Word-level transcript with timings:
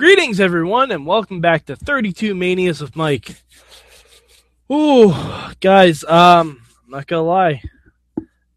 Greetings, 0.00 0.40
everyone, 0.40 0.92
and 0.92 1.04
welcome 1.04 1.42
back 1.42 1.66
to 1.66 1.76
32 1.76 2.34
Manias 2.34 2.80
with 2.80 2.96
Mike. 2.96 3.36
Ooh, 4.72 5.14
guys, 5.60 6.04
um, 6.04 6.62
I'm 6.82 6.90
not 6.90 7.06
gonna 7.06 7.20
lie, 7.20 7.62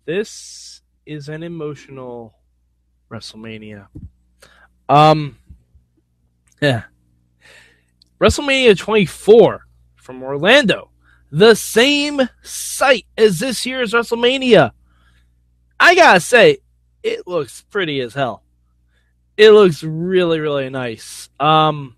this 0.06 0.80
is 1.06 1.28
an 1.28 1.44
emotional 1.44 2.34
WrestleMania. 3.12 3.88
Um, 4.88 5.38
yeah, 6.62 6.84
WrestleMania 8.22 8.78
24 8.78 9.68
from 9.98 10.24
Orlando, 10.24 10.92
the 11.30 11.56
same 11.56 12.22
site 12.42 13.06
as 13.18 13.40
this 13.40 13.66
year's 13.66 13.92
WrestleMania. 13.92 14.72
I 15.78 15.94
gotta 15.94 16.22
say, 16.22 16.60
it 17.04 17.28
looks 17.28 17.64
pretty 17.64 18.00
as 18.00 18.14
hell 18.14 18.43
it 19.38 19.52
looks 19.52 19.84
really 19.84 20.40
really 20.40 20.70
nice. 20.70 21.30
Um, 21.40 21.96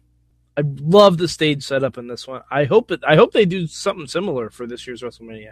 I 0.58 0.64
love 0.64 1.18
the 1.18 1.28
stage 1.28 1.64
setup 1.64 1.98
in 1.98 2.08
this 2.08 2.28
one. 2.28 2.42
I 2.50 2.64
hope 2.64 2.92
it. 2.92 3.02
I 3.06 3.16
hope 3.16 3.34
they 3.34 3.46
do 3.46 3.68
something 3.68 4.08
similar 4.08 4.50
for 4.50 4.66
this 4.66 4.88
year's 4.88 5.02
WrestleMania. 5.02 5.52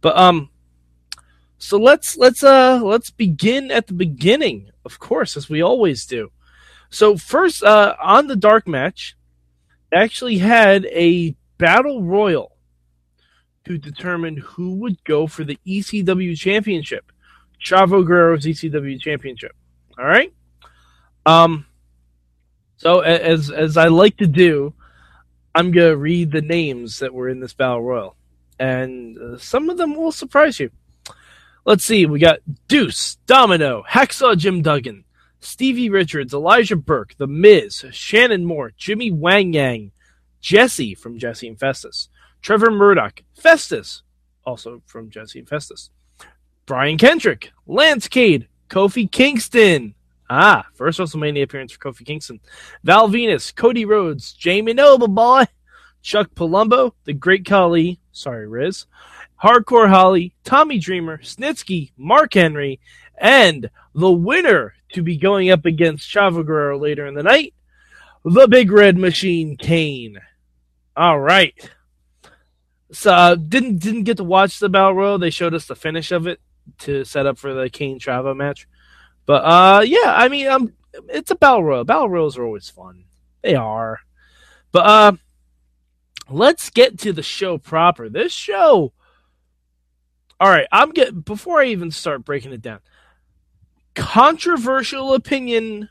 But 0.00 0.16
um, 0.16 0.48
so 1.58 1.78
let's 1.78 2.16
let's 2.16 2.42
uh 2.42 2.80
let's 2.82 3.10
begin 3.10 3.70
at 3.70 3.86
the 3.86 3.92
beginning, 3.92 4.70
of 4.84 4.98
course, 4.98 5.36
as 5.36 5.48
we 5.48 5.62
always 5.62 6.06
do. 6.06 6.32
So 6.90 7.16
first, 7.16 7.62
uh, 7.62 7.94
on 8.02 8.26
the 8.26 8.36
dark 8.36 8.66
match, 8.66 9.16
actually 9.92 10.38
had 10.38 10.86
a 10.86 11.36
battle 11.58 12.02
royal 12.02 12.56
to 13.64 13.78
determine 13.78 14.38
who 14.38 14.74
would 14.76 15.02
go 15.04 15.26
for 15.26 15.44
the 15.44 15.58
ECW 15.66 16.36
championship, 16.36 17.12
Chavo 17.64 18.04
Guerrero's 18.04 18.44
ECW 18.44 19.00
championship. 19.00 19.54
All 19.98 20.04
right. 20.04 20.32
Um, 21.26 21.66
so 22.76 23.00
as 23.00 23.50
as 23.50 23.76
I 23.76 23.88
like 23.88 24.16
to 24.18 24.26
do, 24.26 24.74
I'm 25.54 25.70
gonna 25.70 25.96
read 25.96 26.32
the 26.32 26.42
names 26.42 26.98
that 26.98 27.14
were 27.14 27.28
in 27.28 27.40
this 27.40 27.54
battle 27.54 27.82
royal, 27.82 28.16
and 28.58 29.18
uh, 29.18 29.38
some 29.38 29.70
of 29.70 29.76
them 29.76 29.94
will 29.94 30.12
surprise 30.12 30.58
you. 30.58 30.70
Let's 31.64 31.84
see. 31.84 32.06
We 32.06 32.18
got 32.18 32.40
Deuce, 32.66 33.16
Domino, 33.26 33.84
Hacksaw 33.88 34.36
Jim 34.36 34.62
Duggan, 34.62 35.04
Stevie 35.38 35.90
Richards, 35.90 36.34
Elijah 36.34 36.76
Burke, 36.76 37.14
The 37.18 37.28
Miz, 37.28 37.84
Shannon 37.92 38.44
Moore, 38.44 38.72
Jimmy 38.76 39.12
Wang 39.12 39.52
Yang, 39.52 39.92
Jesse 40.40 40.94
from 40.94 41.18
Jesse 41.18 41.46
and 41.46 41.58
Festus, 41.58 42.08
Trevor 42.40 42.72
Murdoch, 42.72 43.22
Festus, 43.34 44.02
also 44.44 44.82
from 44.86 45.10
Jesse 45.10 45.38
and 45.38 45.48
Festus, 45.48 45.90
Brian 46.66 46.98
Kendrick, 46.98 47.52
Lance 47.66 48.08
Cade, 48.08 48.48
Kofi 48.68 49.10
Kingston, 49.10 49.94
Ah, 50.30 50.66
first 50.74 50.98
WrestleMania 50.98 51.42
appearance 51.42 51.72
for 51.72 51.92
Kofi 51.92 52.06
Kingston. 52.06 52.40
Val 52.84 53.08
Venis, 53.08 53.54
Cody 53.54 53.84
Rhodes, 53.84 54.32
Jamie 54.32 54.72
Noble 54.72 55.08
Boy, 55.08 55.44
Chuck 56.02 56.30
Palumbo, 56.34 56.92
The 57.04 57.12
Great 57.12 57.44
Khali, 57.44 58.00
sorry, 58.12 58.48
Riz, 58.48 58.86
Hardcore 59.42 59.88
Holly, 59.88 60.34
Tommy 60.44 60.78
Dreamer, 60.78 61.18
Snitsky, 61.18 61.92
Mark 61.96 62.34
Henry, 62.34 62.80
and 63.18 63.68
the 63.94 64.10
winner 64.10 64.74
to 64.92 65.02
be 65.02 65.16
going 65.16 65.50
up 65.50 65.64
against 65.64 66.08
Chavo 66.08 66.44
Guerrero 66.44 66.78
later 66.78 67.06
in 67.06 67.14
the 67.14 67.22
night, 67.22 67.54
the 68.24 68.46
Big 68.48 68.70
Red 68.70 68.96
Machine 68.96 69.56
Kane. 69.56 70.18
All 70.96 71.18
right. 71.18 71.54
So 72.92 73.12
uh, 73.12 73.34
didn't 73.34 73.78
didn't 73.78 74.04
get 74.04 74.18
to 74.18 74.24
watch 74.24 74.58
the 74.58 74.68
Battle 74.68 74.94
Royal. 74.94 75.18
They 75.18 75.30
showed 75.30 75.54
us 75.54 75.66
the 75.66 75.74
finish 75.74 76.12
of 76.12 76.26
it 76.26 76.40
to 76.80 77.04
set 77.04 77.26
up 77.26 77.38
for 77.38 77.54
the 77.54 77.70
Kane 77.70 77.98
Chavo 77.98 78.36
match. 78.36 78.68
But 79.26 79.44
uh, 79.44 79.82
yeah, 79.84 80.14
I 80.14 80.28
mean, 80.28 80.48
um, 80.48 80.72
it's 81.08 81.30
a 81.30 81.36
battle 81.36 81.64
royal. 81.64 81.84
Battle 81.84 82.08
royals 82.08 82.36
are 82.38 82.44
always 82.44 82.68
fun. 82.68 83.04
They 83.42 83.54
are. 83.54 84.00
But 84.72 84.86
uh, 84.86 85.12
let's 86.28 86.70
get 86.70 86.98
to 87.00 87.12
the 87.12 87.22
show 87.22 87.58
proper. 87.58 88.08
This 88.08 88.32
show. 88.32 88.92
All 90.40 90.48
right, 90.48 90.66
I'm 90.72 90.90
get 90.90 91.24
before 91.24 91.60
I 91.60 91.66
even 91.66 91.90
start 91.90 92.24
breaking 92.24 92.52
it 92.52 92.62
down. 92.62 92.80
Controversial 93.94 95.14
opinion 95.14 95.88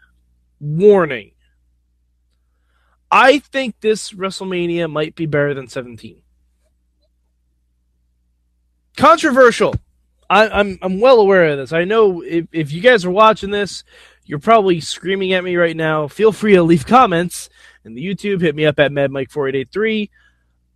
warning. 0.59 1.31
I 3.09 3.40
think 3.40 3.80
this 3.81 4.12
WrestleMania 4.12 4.90
might 4.90 5.16
be 5.16 5.25
better 5.25 5.53
than 5.53 5.68
17. 5.68 6.22
Controversial. 8.96 9.75
I, 10.31 10.46
am 10.46 10.52
I'm, 10.53 10.80
I'm 10.81 11.00
well 11.02 11.19
aware 11.19 11.47
of 11.47 11.58
this. 11.58 11.74
I 11.74 11.84
know 11.84 12.22
if, 12.22 12.47
if 12.53 12.72
you 12.72 12.80
guys 12.80 13.03
are 13.03 13.12
watching 13.12 13.52
this, 13.52 13.84
you're 14.24 14.40
probably 14.40 14.80
screaming 14.80 15.34
at 15.34 15.44
me 15.44 15.58
right 15.58 15.75
now. 15.75 16.08
Feel 16.08 16.31
free 16.31 16.53
to 16.53 16.64
leave 16.64 16.86
comments 16.86 17.50
in 17.84 17.96
the 17.96 18.06
YouTube. 18.06 18.40
Hit 18.40 18.56
me 18.56 18.66
up 18.66 18.80
at 18.80 18.92
MadMike4883. 18.92 20.09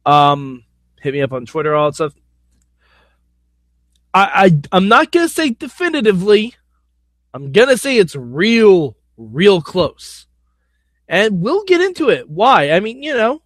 Um, 0.05 0.65
hit 0.99 1.13
me 1.13 1.21
up 1.21 1.31
on 1.31 1.45
Twitter, 1.45 1.73
all 1.73 1.89
that 1.89 1.95
stuff. 1.95 2.13
I, 4.13 4.45
I 4.45 4.61
I'm 4.73 4.89
not 4.89 5.11
gonna 5.11 5.29
say 5.29 5.51
definitively. 5.51 6.53
I'm 7.33 7.53
gonna 7.53 7.77
say 7.77 7.97
it's 7.97 8.15
real, 8.15 8.97
real 9.15 9.61
close, 9.61 10.27
and 11.07 11.41
we'll 11.41 11.63
get 11.63 11.79
into 11.79 12.09
it. 12.09 12.29
Why? 12.29 12.71
I 12.71 12.81
mean, 12.81 13.01
you 13.03 13.15
know, 13.15 13.41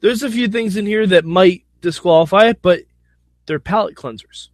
there's 0.00 0.22
a 0.22 0.30
few 0.30 0.48
things 0.48 0.76
in 0.78 0.86
here 0.86 1.06
that 1.06 1.26
might 1.26 1.64
disqualify 1.82 2.46
it, 2.46 2.62
but 2.62 2.80
they're 3.46 3.60
palate 3.60 3.94
cleansers. 3.94 4.48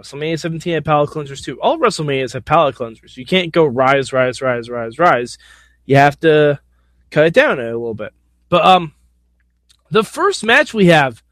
WrestleMania 0.00 0.38
17 0.38 0.74
had 0.74 0.84
palate 0.84 1.10
cleansers 1.10 1.42
too. 1.42 1.60
All 1.60 1.78
WrestleManias 1.78 2.34
have 2.34 2.44
palate 2.44 2.74
cleansers. 2.74 3.16
You 3.16 3.24
can't 3.24 3.52
go 3.52 3.64
rise, 3.64 4.12
rise, 4.12 4.42
rise, 4.42 4.68
rise, 4.68 4.98
rise. 4.98 5.38
You 5.86 5.96
have 5.96 6.20
to 6.20 6.60
cut 7.10 7.26
it 7.26 7.34
down 7.34 7.58
a 7.58 7.64
little 7.64 7.94
bit. 7.94 8.12
But 8.48 8.64
um, 8.64 8.92
the 9.90 10.04
first 10.04 10.44
match 10.44 10.74
we 10.74 10.86
have, 10.86 11.22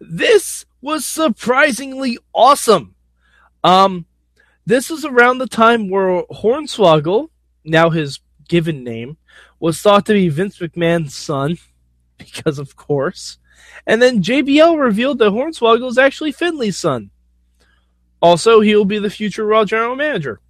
this 0.00 0.64
was 0.80 1.04
surprisingly 1.04 2.18
awesome. 2.32 2.94
Um, 3.62 4.06
this 4.64 4.88
was 4.88 5.04
around 5.04 5.38
the 5.38 5.46
time 5.46 5.88
where 5.88 6.22
Hornswoggle, 6.30 7.28
now 7.64 7.90
his 7.90 8.20
given 8.48 8.84
name, 8.84 9.18
was 9.60 9.80
thought 9.80 10.06
to 10.06 10.14
be 10.14 10.28
Vince 10.28 10.58
McMahon's 10.58 11.14
son, 11.14 11.58
because 12.18 12.58
of 12.58 12.76
course. 12.76 13.38
And 13.86 14.00
then 14.00 14.22
JBL 14.22 14.78
revealed 14.78 15.18
that 15.18 15.32
Hornswoggle 15.32 15.88
is 15.88 15.98
actually 15.98 16.32
Finlay's 16.32 16.78
son. 16.78 17.10
Also, 18.20 18.60
he 18.60 18.74
will 18.74 18.84
be 18.84 18.98
the 18.98 19.10
future 19.10 19.46
Raw 19.46 19.64
general 19.64 19.96
manager. 19.96 20.40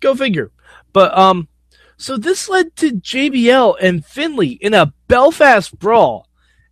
Go 0.00 0.14
figure. 0.14 0.50
But 0.92 1.16
um, 1.16 1.48
so 1.96 2.16
this 2.16 2.48
led 2.48 2.76
to 2.76 2.92
JBL 2.92 3.76
and 3.80 4.04
Finlay 4.04 4.58
in 4.60 4.74
a 4.74 4.92
Belfast 5.08 5.78
brawl, 5.78 6.28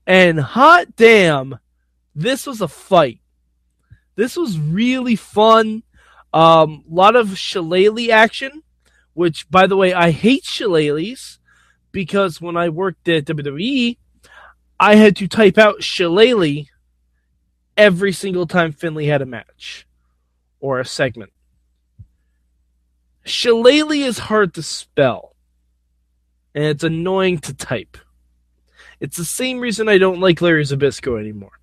and 0.06 0.40
hot 0.40 0.96
damn, 0.96 1.58
this 2.14 2.46
was 2.46 2.60
a 2.60 2.68
fight. 2.68 3.20
This 4.16 4.36
was 4.36 4.58
really 4.58 5.16
fun. 5.16 5.82
A 6.34 6.38
um, 6.38 6.84
lot 6.88 7.16
of 7.16 7.38
shillelagh 7.38 8.10
action, 8.10 8.62
which, 9.14 9.50
by 9.50 9.66
the 9.66 9.76
way, 9.76 9.94
I 9.94 10.10
hate 10.10 10.44
shillelaghs 10.44 11.38
because 11.92 12.40
when 12.40 12.56
I 12.56 12.68
worked 12.68 13.08
at 13.08 13.24
WWE, 13.24 13.96
I 14.78 14.94
had 14.94 15.16
to 15.16 15.26
type 15.28 15.58
out 15.58 15.82
shillelagh 15.82 16.66
every 17.76 18.12
single 18.12 18.46
time 18.46 18.72
Finlay 18.72 19.06
had 19.06 19.22
a 19.22 19.26
match 19.26 19.86
or 20.60 20.80
a 20.80 20.84
segment. 20.84 21.32
Shillelagh 23.24 24.06
is 24.06 24.18
hard 24.18 24.54
to 24.54 24.62
spell, 24.62 25.34
and 26.54 26.64
it's 26.64 26.84
annoying 26.84 27.38
to 27.38 27.54
type. 27.54 27.98
It's 28.98 29.16
the 29.16 29.24
same 29.24 29.60
reason 29.60 29.88
I 29.88 29.98
don't 29.98 30.20
like 30.20 30.40
Larry 30.40 30.64
Zbyszko 30.64 31.18
anymore. 31.18 31.58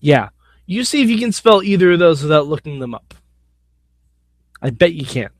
Yeah, 0.00 0.28
you 0.66 0.84
see 0.84 1.02
if 1.02 1.10
you 1.10 1.18
can 1.18 1.32
spell 1.32 1.62
either 1.62 1.92
of 1.92 1.98
those 1.98 2.22
without 2.22 2.46
looking 2.46 2.78
them 2.78 2.94
up. 2.94 3.14
I 4.60 4.70
bet 4.70 4.94
you 4.94 5.04
can. 5.04 5.30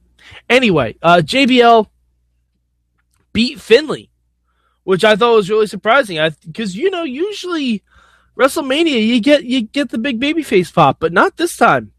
Anyway, 0.48 0.96
uh, 1.02 1.22
JBL 1.24 1.88
beat 3.32 3.60
Finlay, 3.60 4.10
which 4.84 5.04
I 5.04 5.16
thought 5.16 5.34
was 5.34 5.50
really 5.50 5.66
surprising. 5.66 6.18
Because 6.44 6.76
you 6.76 6.90
know, 6.90 7.04
usually 7.04 7.82
WrestleMania 8.38 9.06
you 9.06 9.20
get 9.20 9.44
you 9.44 9.62
get 9.62 9.90
the 9.90 9.98
big 9.98 10.20
baby 10.20 10.42
face 10.42 10.70
pop, 10.70 10.98
but 11.00 11.12
not 11.12 11.36
this 11.36 11.56
time. 11.56 11.92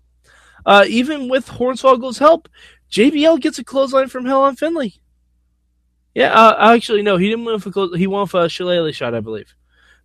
Uh, 0.66 0.86
even 0.88 1.30
with 1.30 1.48
Hornswoggle's 1.48 2.18
help, 2.18 2.50
JBL 2.92 3.40
gets 3.42 3.60
a 3.60 3.64
clothesline 3.64 4.08
from 4.08 4.26
Hell 4.26 4.42
on 4.42 4.56
Finlay. 4.56 4.94
Yeah, 6.16 6.34
uh, 6.34 6.74
actually, 6.74 7.02
no, 7.02 7.18
he 7.18 7.30
didn't 7.30 7.46
win 7.46 7.60
for 7.60 7.72
close. 7.72 7.96
He 7.96 8.08
won 8.08 8.28
for 8.28 8.44
a 8.44 8.50
shillelagh 8.50 8.94
shot, 8.94 9.14
I 9.16 9.20
believe. 9.20 9.54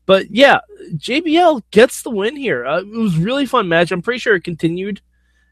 But 0.07 0.31
yeah, 0.31 0.61
JBL 0.93 1.63
gets 1.71 2.03
the 2.03 2.11
win 2.11 2.37
here. 2.37 2.67
Uh, 2.67 2.81
it 2.81 2.87
was 2.87 3.17
really 3.17 3.47
fun 3.47 3.69
match. 3.69 3.91
I'm 3.91 4.03
pretty 4.03 4.19
sure 4.19 4.35
it 4.35 4.45
continued 4.45 5.01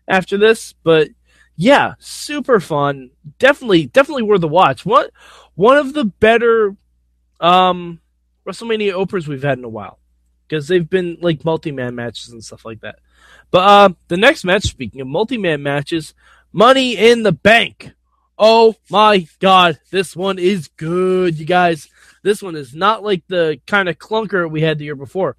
after 0.06 0.36
this, 0.36 0.74
but 0.82 1.08
yeah, 1.56 1.94
super 1.98 2.60
fun. 2.60 3.10
Definitely, 3.38 3.86
definitely 3.86 4.24
worth 4.24 4.42
a 4.42 4.48
watch. 4.48 4.84
What 4.84 5.10
one 5.54 5.78
of 5.78 5.94
the 5.94 6.04
better 6.04 6.76
um, 7.40 8.00
WrestleMania 8.46 8.92
openers 8.92 9.28
we've 9.28 9.42
had 9.42 9.58
in 9.58 9.64
a 9.64 9.68
while 9.68 9.98
because 10.46 10.68
they've 10.68 10.88
been 10.88 11.18
like 11.20 11.44
multi-man 11.44 11.94
matches 11.94 12.30
and 12.30 12.44
stuff 12.44 12.64
like 12.64 12.80
that. 12.80 12.98
But 13.52 13.58
uh, 13.58 13.94
the 14.08 14.16
next 14.16 14.44
match, 14.44 14.64
speaking 14.64 15.02
of 15.02 15.06
multi-man 15.06 15.62
matches, 15.62 16.14
Money 16.52 16.96
in 16.96 17.22
the 17.22 17.32
Bank. 17.32 17.92
Oh 18.38 18.74
my 18.90 19.28
god, 19.38 19.78
this 19.90 20.16
one 20.16 20.38
is 20.38 20.68
good, 20.68 21.38
you 21.38 21.44
guys. 21.46 21.88
This 22.24 22.42
one 22.42 22.56
is 22.56 22.74
not 22.74 23.04
like 23.04 23.22
the 23.28 23.60
kind 23.66 23.88
of 23.88 23.98
clunker 23.98 24.50
we 24.50 24.62
had 24.62 24.78
the 24.78 24.86
year 24.86 24.96
before. 24.96 25.36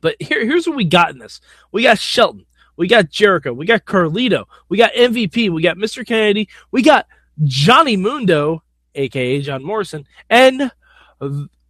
But 0.00 0.16
here, 0.20 0.44
here's 0.44 0.66
what 0.66 0.76
we 0.76 0.84
got 0.84 1.10
in 1.10 1.18
this. 1.18 1.40
We 1.72 1.82
got 1.82 1.98
Shelton. 1.98 2.46
We 2.76 2.86
got 2.86 3.10
Jericho. 3.10 3.52
We 3.52 3.66
got 3.66 3.84
Carlito. 3.84 4.44
We 4.68 4.78
got 4.78 4.92
MVP. 4.92 5.50
We 5.50 5.62
got 5.62 5.78
Mr. 5.78 6.06
Kennedy. 6.06 6.48
We 6.70 6.82
got 6.82 7.06
Johnny 7.42 7.96
Mundo, 7.96 8.62
aka 8.94 9.40
John 9.40 9.64
Morrison, 9.64 10.06
and 10.30 10.70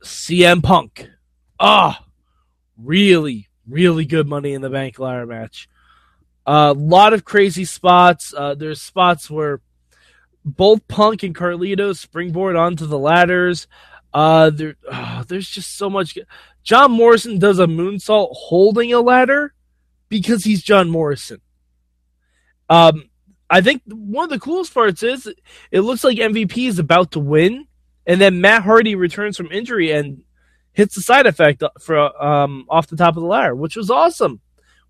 CM 0.03 0.63
Punk. 0.63 1.09
Ah, 1.59 2.01
oh, 2.03 2.07
really, 2.77 3.49
really 3.69 4.05
good 4.05 4.27
Money 4.27 4.55
in 4.55 4.63
the 4.63 4.71
Bank 4.71 4.99
ladder 4.99 5.27
match. 5.27 5.69
A 6.47 6.51
uh, 6.51 6.75
lot 6.75 7.13
of 7.13 7.25
crazy 7.25 7.65
spots. 7.65 8.33
Uh, 8.33 8.55
there's 8.55 8.81
spots 8.81 9.29
where 9.29 9.61
both 10.45 10.87
Punk 10.87 11.25
and 11.25 11.35
Carlito 11.35 11.97
springboard 11.97 12.55
onto 12.55 12.87
the 12.87 12.99
ladders. 12.99 13.67
Uh, 14.15 14.51
there, 14.51 14.77
oh, 14.91 15.25
there's 15.27 15.49
just 15.49 15.77
so 15.77 15.91
much. 15.91 16.17
John 16.63 16.93
Morrison 16.93 17.39
does 17.39 17.59
a 17.59 17.67
moonsault 17.67 18.29
holding 18.33 18.93
a 18.93 19.01
ladder 19.01 19.53
because 20.09 20.45
he's 20.45 20.63
John 20.63 20.89
Morrison. 20.89 21.41
Um, 22.69 23.11
I 23.51 23.61
think 23.61 23.83
one 23.87 24.25
of 24.25 24.31
the 24.31 24.39
coolest 24.39 24.73
parts 24.73 25.03
is 25.03 25.29
it 25.71 25.81
looks 25.81 26.05
like 26.05 26.19
MVP 26.19 26.69
is 26.69 26.79
about 26.79 27.13
to 27.13 27.21
win, 27.21 27.67
and 28.07 28.21
then 28.21 28.41
Matt 28.41 28.63
Hardy 28.63 28.95
returns 28.95 29.37
from 29.37 29.51
injury 29.53 29.93
and 29.93 30.23
hits 30.77 30.95
the 30.95 31.01
side 31.01 31.27
effect 31.27 31.63
for 31.81 32.23
um, 32.23 32.67
off 32.69 32.87
the 32.87 32.97
top 32.97 33.17
of 33.17 33.23
the 33.23 33.29
ladder, 33.29 33.55
which 33.55 33.77
was 33.77 33.91
awesome. 33.91 34.41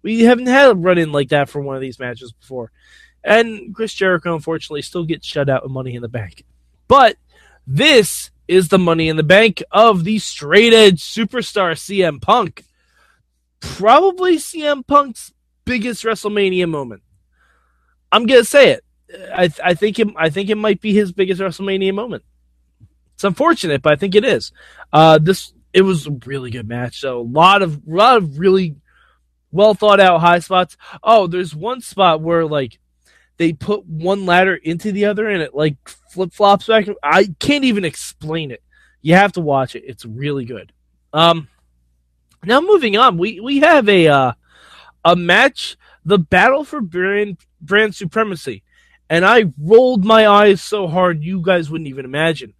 We 0.02 0.24
haven't 0.24 0.48
had 0.48 0.70
a 0.70 0.74
run 0.74 0.98
in 0.98 1.12
like 1.12 1.28
that 1.28 1.48
for 1.48 1.60
one 1.60 1.76
of 1.76 1.80
these 1.80 2.00
matches 2.00 2.32
before. 2.32 2.72
And 3.22 3.72
Chris 3.72 3.94
Jericho, 3.94 4.34
unfortunately, 4.34 4.82
still 4.82 5.04
gets 5.04 5.24
shut 5.26 5.48
out 5.48 5.62
of 5.62 5.70
Money 5.70 5.94
in 5.94 6.02
the 6.02 6.08
Bank. 6.08 6.44
But 6.88 7.16
this 7.68 8.30
is 8.48 8.68
the 8.68 8.80
Money 8.80 9.08
in 9.08 9.16
the 9.16 9.22
Bank 9.22 9.62
of 9.70 10.02
the 10.02 10.18
straight 10.18 10.72
edge 10.72 11.02
superstar 11.02 11.72
CM 11.72 12.20
Punk. 12.20 12.64
Probably 13.60 14.38
CM 14.38 14.84
Punk's 14.84 15.32
biggest 15.64 16.04
WrestleMania 16.04 16.68
moment. 16.68 17.02
I'm 18.10 18.26
gonna 18.26 18.44
say 18.44 18.70
it. 18.70 18.84
I, 19.32 19.50
I 19.62 19.74
think 19.74 20.00
it, 20.00 20.08
I 20.16 20.30
think 20.30 20.50
it 20.50 20.56
might 20.56 20.80
be 20.80 20.92
his 20.92 21.12
biggest 21.12 21.40
WrestleMania 21.40 21.94
moment. 21.94 22.24
It's 23.14 23.24
unfortunate, 23.24 23.82
but 23.82 23.92
I 23.92 23.96
think 23.96 24.14
it 24.14 24.24
is. 24.24 24.52
Uh, 24.92 25.18
this 25.18 25.52
it 25.76 25.82
was 25.82 26.06
a 26.06 26.18
really 26.24 26.50
good 26.50 26.66
match. 26.66 27.00
So 27.00 27.20
a 27.20 27.20
lot 27.20 27.60
of 27.60 27.86
lot 27.86 28.16
of 28.16 28.38
really 28.38 28.76
well 29.52 29.74
thought 29.74 30.00
out 30.00 30.22
high 30.22 30.38
spots. 30.38 30.78
Oh, 31.02 31.26
there's 31.26 31.54
one 31.54 31.82
spot 31.82 32.22
where 32.22 32.46
like 32.46 32.78
they 33.36 33.52
put 33.52 33.84
one 33.84 34.24
ladder 34.24 34.54
into 34.54 34.90
the 34.90 35.04
other 35.04 35.28
and 35.28 35.42
it 35.42 35.54
like 35.54 35.76
flip 36.10 36.32
flops 36.32 36.66
back. 36.66 36.86
I 37.02 37.28
can't 37.38 37.64
even 37.64 37.84
explain 37.84 38.52
it. 38.52 38.62
You 39.02 39.16
have 39.16 39.32
to 39.32 39.42
watch 39.42 39.76
it. 39.76 39.84
It's 39.86 40.06
really 40.06 40.46
good. 40.46 40.72
Um, 41.12 41.48
now 42.42 42.62
moving 42.62 42.96
on, 42.96 43.18
we 43.18 43.40
we 43.40 43.58
have 43.58 43.86
a 43.86 44.08
uh, 44.08 44.32
a 45.04 45.14
match, 45.14 45.76
the 46.06 46.18
battle 46.18 46.64
for 46.64 46.80
brand 46.80 47.36
brand 47.60 47.94
supremacy, 47.94 48.62
and 49.10 49.26
I 49.26 49.52
rolled 49.60 50.06
my 50.06 50.26
eyes 50.26 50.62
so 50.62 50.88
hard 50.88 51.22
you 51.22 51.42
guys 51.42 51.68
wouldn't 51.68 51.88
even 51.88 52.06
imagine. 52.06 52.54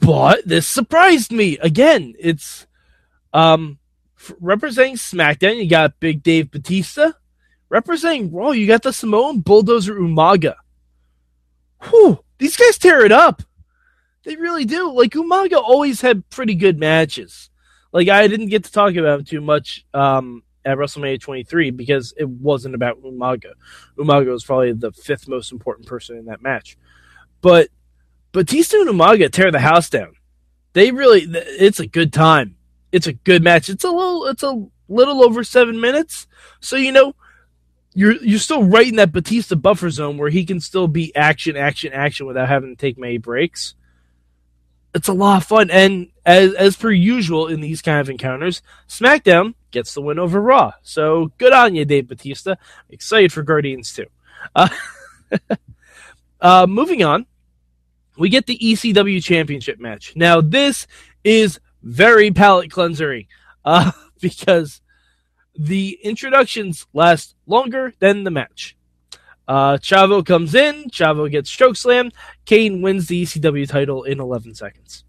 But 0.00 0.46
this 0.46 0.66
surprised 0.66 1.32
me 1.32 1.58
again. 1.58 2.14
It's 2.18 2.66
um 3.32 3.78
representing 4.40 4.96
SmackDown. 4.96 5.56
You 5.56 5.68
got 5.68 6.00
Big 6.00 6.22
Dave 6.22 6.50
Batista. 6.50 7.12
Representing 7.70 8.32
Raw, 8.32 8.52
you 8.52 8.66
got 8.66 8.82
the 8.82 8.92
Samoan 8.92 9.40
Bulldozer 9.40 9.94
Umaga. 9.94 10.54
Whew, 11.82 12.24
these 12.38 12.56
guys 12.56 12.78
tear 12.78 13.04
it 13.04 13.12
up. 13.12 13.42
They 14.24 14.36
really 14.36 14.64
do. 14.64 14.90
Like 14.92 15.12
Umaga 15.12 15.56
always 15.56 16.00
had 16.00 16.28
pretty 16.30 16.54
good 16.54 16.78
matches. 16.78 17.50
Like 17.92 18.08
I 18.08 18.26
didn't 18.28 18.48
get 18.48 18.64
to 18.64 18.72
talk 18.72 18.94
about 18.94 19.20
him 19.20 19.24
too 19.24 19.40
much 19.40 19.86
um, 19.94 20.42
at 20.64 20.78
WrestleMania 20.78 21.20
23 21.20 21.70
because 21.70 22.14
it 22.16 22.28
wasn't 22.28 22.74
about 22.74 23.02
Umaga. 23.02 23.52
Umaga 23.98 24.26
was 24.26 24.44
probably 24.44 24.72
the 24.72 24.92
fifth 24.92 25.28
most 25.28 25.52
important 25.52 25.86
person 25.86 26.16
in 26.16 26.26
that 26.26 26.42
match. 26.42 26.76
But 27.40 27.68
Batista 28.32 28.80
and 28.80 28.90
Umaga 28.90 29.30
tear 29.30 29.50
the 29.50 29.60
house 29.60 29.90
down. 29.90 30.14
They 30.72 30.90
really, 30.90 31.22
it's 31.22 31.80
a 31.80 31.86
good 31.86 32.12
time. 32.12 32.56
It's 32.92 33.06
a 33.06 33.12
good 33.12 33.42
match. 33.42 33.68
It's 33.68 33.84
a 33.84 33.90
little, 33.90 34.26
it's 34.26 34.42
a 34.42 34.66
little 34.88 35.24
over 35.24 35.44
seven 35.44 35.80
minutes. 35.80 36.26
So 36.60 36.76
you 36.76 36.92
know, 36.92 37.14
you're 37.94 38.16
you're 38.22 38.38
still 38.38 38.64
right 38.64 38.86
in 38.86 38.96
that 38.96 39.12
Batista 39.12 39.56
buffer 39.56 39.90
zone 39.90 40.18
where 40.18 40.30
he 40.30 40.44
can 40.44 40.60
still 40.60 40.88
be 40.88 41.14
action, 41.16 41.56
action, 41.56 41.92
action 41.92 42.26
without 42.26 42.48
having 42.48 42.70
to 42.70 42.80
take 42.80 42.98
many 42.98 43.18
breaks. 43.18 43.74
It's 44.94 45.08
a 45.08 45.12
lot 45.12 45.42
of 45.42 45.48
fun, 45.48 45.70
and 45.70 46.08
as 46.24 46.54
as 46.54 46.76
per 46.76 46.90
usual 46.90 47.48
in 47.48 47.60
these 47.60 47.82
kind 47.82 48.00
of 48.00 48.08
encounters, 48.08 48.62
SmackDown 48.88 49.54
gets 49.70 49.94
the 49.94 50.00
win 50.00 50.18
over 50.18 50.40
Raw. 50.40 50.72
So 50.82 51.32
good 51.38 51.52
on 51.52 51.74
you, 51.74 51.84
Dave 51.84 52.08
Batista. 52.08 52.54
excited 52.88 53.32
for 53.32 53.42
Guardians 53.42 53.92
too. 53.92 54.06
Uh, 54.54 54.68
uh, 56.40 56.66
moving 56.66 57.02
on, 57.02 57.26
we 58.18 58.28
get 58.28 58.46
the 58.46 58.58
ECW 58.58 59.22
Championship 59.22 59.78
match. 59.78 60.14
Now, 60.16 60.40
this 60.40 60.86
is 61.24 61.60
very 61.82 62.30
palate 62.30 62.70
cleansery 62.70 63.28
uh, 63.64 63.92
because 64.20 64.80
the 65.56 65.98
introductions 66.02 66.86
last 66.92 67.34
longer 67.46 67.94
than 68.00 68.24
the 68.24 68.30
match. 68.30 68.76
Uh, 69.46 69.78
Chavo 69.78 70.24
comes 70.24 70.54
in, 70.54 70.90
Chavo 70.90 71.30
gets 71.30 71.48
choke 71.50 71.76
slammed, 71.76 72.12
Kane 72.44 72.82
wins 72.82 73.06
the 73.06 73.22
ECW 73.22 73.66
title 73.66 74.04
in 74.04 74.20
11 74.20 74.54
seconds. 74.54 75.04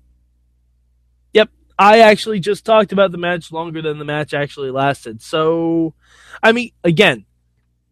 Yep, 1.34 1.50
I 1.78 2.00
actually 2.00 2.40
just 2.40 2.64
talked 2.64 2.94
about 2.94 3.12
the 3.12 3.18
match 3.18 3.52
longer 3.52 3.82
than 3.82 4.00
the 4.00 4.06
match 4.06 4.34
actually 4.34 4.72
lasted. 4.72 5.22
So, 5.22 5.94
I 6.42 6.54
mean, 6.54 6.72
again, 6.84 7.26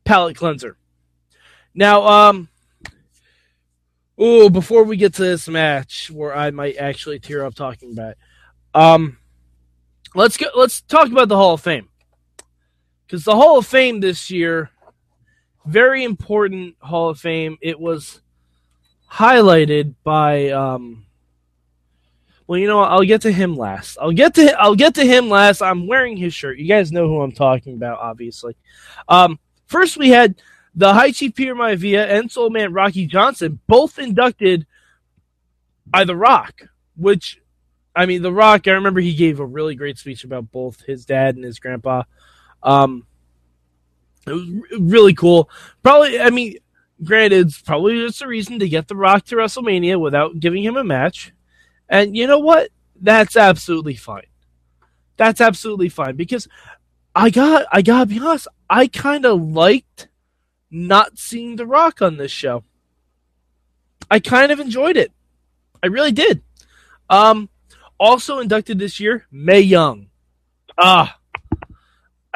palate 0.05 0.37
cleanser. 0.37 0.77
Now, 1.75 2.07
um, 2.07 2.49
Oh, 4.17 4.49
before 4.49 4.83
we 4.83 4.97
get 4.97 5.13
to 5.15 5.21
this 5.21 5.47
match 5.47 6.09
where 6.09 6.35
I 6.35 6.49
might 6.51 6.77
actually 6.77 7.19
tear 7.19 7.45
up 7.45 7.53
talking 7.53 7.91
about 7.91 8.11
it, 8.11 8.17
um, 8.73 9.17
let's 10.15 10.37
go. 10.37 10.47
Let's 10.55 10.81
talk 10.81 11.11
about 11.11 11.29
the 11.29 11.37
Hall 11.37 11.53
of 11.53 11.61
Fame 11.61 11.87
because 13.05 13.23
the 13.23 13.35
Hall 13.35 13.59
of 13.59 13.67
Fame 13.67 13.99
this 13.99 14.31
year, 14.31 14.71
very 15.65 16.03
important 16.03 16.75
Hall 16.79 17.09
of 17.09 17.19
Fame. 17.19 17.57
It 17.61 17.79
was 17.79 18.21
highlighted 19.11 19.93
by. 20.03 20.49
Um, 20.49 21.05
well, 22.47 22.57
you 22.57 22.67
know, 22.67 22.79
I'll 22.81 23.03
get 23.03 23.21
to 23.23 23.31
him 23.31 23.57
last. 23.57 23.97
I'll 24.01 24.11
get 24.11 24.33
to 24.35 24.59
I'll 24.59 24.75
get 24.75 24.95
to 24.95 25.05
him 25.05 25.29
last. 25.29 25.61
I'm 25.61 25.85
wearing 25.85 26.17
his 26.17 26.33
shirt. 26.33 26.57
You 26.57 26.67
guys 26.67 26.91
know 26.91 27.07
who 27.07 27.21
I'm 27.21 27.33
talking 27.33 27.75
about, 27.75 27.99
obviously. 27.99 28.55
Um, 29.09 29.37
first, 29.65 29.97
we 29.97 30.09
had 30.09 30.41
the 30.77 30.93
High 30.93 31.11
Chief 31.11 31.33
Peter 31.33 31.55
Maivia 31.55 32.07
and 32.07 32.31
Soul 32.31 32.51
Man 32.51 32.71
Rocky 32.71 33.07
Johnson 33.07 33.59
both 33.65 33.97
inducted 33.97 34.67
by 35.87 36.03
The 36.03 36.15
Rock, 36.15 36.61
which, 36.95 37.41
I 37.95 38.05
mean, 38.05 38.21
The 38.21 38.31
Rock, 38.31 38.67
I 38.67 38.71
remember 38.71 38.99
he 38.99 39.15
gave 39.15 39.39
a 39.39 39.45
really 39.45 39.73
great 39.73 39.97
speech 39.97 40.23
about 40.23 40.51
both 40.51 40.81
his 40.81 41.03
dad 41.03 41.35
and 41.35 41.43
his 41.43 41.57
grandpa. 41.57 42.03
Um, 42.61 43.07
it 44.27 44.33
was 44.33 44.47
really 44.79 45.15
cool. 45.15 45.49
Probably, 45.81 46.19
I 46.19 46.29
mean, 46.29 46.57
granted, 47.03 47.47
it's 47.47 47.59
probably 47.59 47.95
just 48.05 48.21
a 48.21 48.27
reason 48.27 48.59
to 48.59 48.69
get 48.69 48.87
The 48.87 48.95
Rock 48.95 49.25
to 49.25 49.35
WrestleMania 49.35 49.99
without 49.99 50.39
giving 50.39 50.63
him 50.63 50.77
a 50.77 50.83
match. 50.83 51.33
And 51.89 52.15
you 52.15 52.27
know 52.27 52.39
what? 52.39 52.69
That's 53.01 53.35
absolutely 53.35 53.95
fine. 53.95 54.27
That's 55.15 55.41
absolutely 55.41 55.89
fine 55.89 56.15
because 56.15 56.47
I 57.15 57.31
got 57.31 57.65
I 57.71 57.81
gotta 57.81 58.05
be 58.05 58.19
honest, 58.19 58.47
I 58.69 58.85
kind 58.87 59.25
of 59.25 59.41
liked 59.41 60.07
not 60.69 61.17
seeing 61.17 61.55
The 61.55 61.65
Rock 61.65 62.01
on 62.01 62.17
this 62.17 62.31
show. 62.31 62.63
I 64.09 64.19
kind 64.19 64.51
of 64.51 64.59
enjoyed 64.59 64.97
it. 64.97 65.11
I 65.83 65.87
really 65.87 66.11
did. 66.11 66.41
Um, 67.09 67.49
also 67.99 68.39
inducted 68.39 68.79
this 68.79 68.99
year, 68.99 69.25
Mae 69.31 69.59
Young. 69.59 70.07
Ah, 70.77 71.17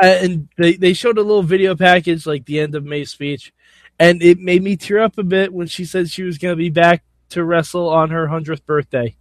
and 0.02 0.50
they 0.58 0.74
they 0.74 0.94
showed 0.94 1.18
a 1.18 1.24
little 1.24 1.44
video 1.44 1.76
package 1.76 2.26
like 2.26 2.46
the 2.46 2.60
end 2.60 2.76
of 2.76 2.84
Mae's 2.84 3.12
speech, 3.12 3.54
and 4.00 4.22
it 4.24 4.40
made 4.40 4.64
me 4.64 4.76
tear 4.76 5.00
up 5.00 5.18
a 5.18 5.24
bit 5.24 5.54
when 5.54 5.68
she 5.68 5.86
said 5.86 6.10
she 6.10 6.24
was 6.24 6.38
going 6.38 6.54
to 6.54 6.58
be 6.58 6.70
back 6.70 7.04
to 7.30 7.44
wrestle 7.44 7.90
on 7.90 8.10
her 8.10 8.28
hundredth 8.28 8.66
birthday. 8.66 9.16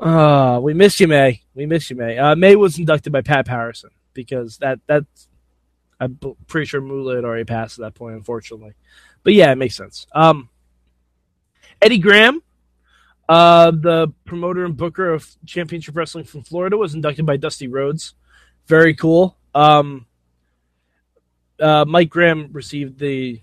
Ah, 0.00 0.54
uh, 0.54 0.60
we 0.60 0.74
miss 0.74 0.98
you, 1.00 1.08
Mae. 1.08 1.42
We 1.54 1.66
miss 1.66 1.90
you, 1.90 1.96
Mae. 1.96 2.18
Uh, 2.18 2.34
Mae 2.34 2.56
was 2.56 2.78
inducted 2.78 3.12
by 3.12 3.20
Pat 3.20 3.46
Patterson 3.46 3.90
because 4.12 4.58
that 4.58 4.80
that's 4.86 5.28
I'm 6.00 6.18
pretty 6.46 6.66
sure 6.66 6.80
Moolah 6.80 7.16
had 7.16 7.24
already 7.24 7.44
passed 7.44 7.78
at 7.78 7.82
that 7.82 7.94
point, 7.94 8.16
unfortunately. 8.16 8.72
But 9.22 9.34
yeah, 9.34 9.50
it 9.52 9.56
makes 9.56 9.76
sense. 9.76 10.06
Um, 10.12 10.48
Eddie 11.80 11.98
Graham, 11.98 12.42
uh, 13.28 13.70
the 13.70 14.12
promoter 14.24 14.64
and 14.64 14.76
booker 14.76 15.12
of 15.12 15.26
Championship 15.46 15.96
Wrestling 15.96 16.24
from 16.24 16.42
Florida, 16.42 16.76
was 16.76 16.94
inducted 16.94 17.26
by 17.26 17.36
Dusty 17.36 17.68
Rhodes. 17.68 18.14
Very 18.66 18.94
cool. 18.94 19.36
Um, 19.54 20.06
uh, 21.60 21.84
Mike 21.86 22.10
Graham 22.10 22.50
received 22.52 22.98
the 22.98 23.40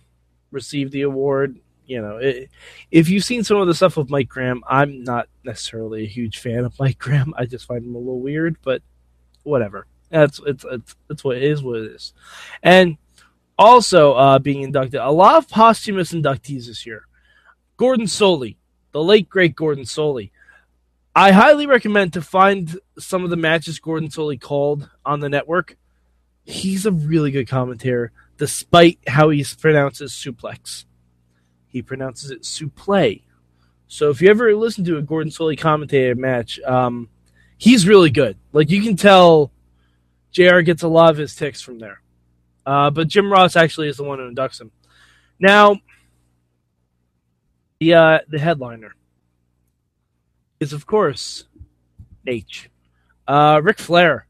received 0.51 0.91
the 0.91 1.03
award. 1.03 1.59
you 1.85 2.01
know, 2.01 2.17
it, 2.17 2.49
if 2.89 3.09
you've 3.09 3.23
seen 3.23 3.43
some 3.43 3.57
of 3.57 3.67
the 3.67 3.73
stuff 3.73 3.97
with 3.97 4.09
Mike 4.09 4.29
Graham, 4.29 4.63
I'm 4.67 5.03
not 5.03 5.27
necessarily 5.43 6.03
a 6.03 6.07
huge 6.07 6.39
fan 6.39 6.65
of 6.65 6.77
Mike 6.79 6.99
Graham. 6.99 7.33
I 7.37 7.45
just 7.45 7.65
find 7.65 7.83
him 7.83 7.95
a 7.95 7.99
little 7.99 8.21
weird, 8.21 8.57
but 8.61 8.81
whatever. 9.43 9.87
That's 10.11 10.39
it's 10.45 10.65
it's, 10.69 10.95
it's 11.09 11.23
what 11.23 11.37
it 11.37 11.43
is. 11.43 11.63
What 11.63 11.79
it 11.79 11.91
is, 11.91 12.13
and 12.61 12.97
also 13.57 14.13
uh, 14.13 14.39
being 14.39 14.61
inducted. 14.61 14.99
A 14.99 15.09
lot 15.09 15.37
of 15.37 15.49
posthumous 15.49 16.11
inductees 16.11 16.67
this 16.67 16.85
year. 16.85 17.07
Gordon 17.77 18.05
Solie, 18.05 18.57
the 18.91 19.03
late 19.03 19.29
great 19.29 19.55
Gordon 19.55 19.85
Solie. 19.85 20.31
I 21.15 21.31
highly 21.31 21.65
recommend 21.65 22.13
to 22.13 22.21
find 22.21 22.79
some 22.97 23.23
of 23.23 23.29
the 23.29 23.35
matches 23.37 23.79
Gordon 23.79 24.09
Solie 24.09 24.39
called 24.39 24.89
on 25.05 25.19
the 25.19 25.29
network. 25.29 25.77
He's 26.43 26.85
a 26.85 26.91
really 26.91 27.31
good 27.31 27.47
commentator, 27.47 28.11
despite 28.37 28.99
how 29.07 29.29
he 29.29 29.45
pronounces 29.59 30.13
suplex. 30.13 30.85
He 31.67 31.81
pronounces 31.81 32.31
it 32.31 32.43
supplay. 32.43 33.23
So 33.87 34.09
if 34.09 34.21
you 34.21 34.29
ever 34.29 34.55
listen 34.55 34.85
to 34.85 34.97
a 34.97 35.01
Gordon 35.01 35.31
Solie 35.31 35.57
commentator 35.57 36.15
match, 36.15 36.59
um, 36.61 37.09
he's 37.57 37.87
really 37.87 38.09
good. 38.09 38.37
Like 38.53 38.69
you 38.69 38.81
can 38.81 38.95
tell, 38.95 39.51
Jr. 40.31 40.59
gets 40.61 40.83
a 40.83 40.87
lot 40.87 41.11
of 41.11 41.17
his 41.17 41.35
ticks 41.35 41.61
from 41.61 41.79
there. 41.79 42.01
Uh, 42.65 42.89
but 42.89 43.07
Jim 43.07 43.31
Ross 43.31 43.55
actually 43.55 43.87
is 43.87 43.97
the 43.97 44.03
one 44.03 44.19
who 44.19 44.33
inducts 44.33 44.61
him. 44.61 44.71
Now, 45.39 45.77
the 47.79 47.93
uh, 47.95 48.19
the 48.27 48.39
headliner 48.39 48.95
is 50.59 50.71
of 50.71 50.85
course 50.85 51.45
H. 52.27 52.69
Uh, 53.27 53.61
Flair. 53.77 54.27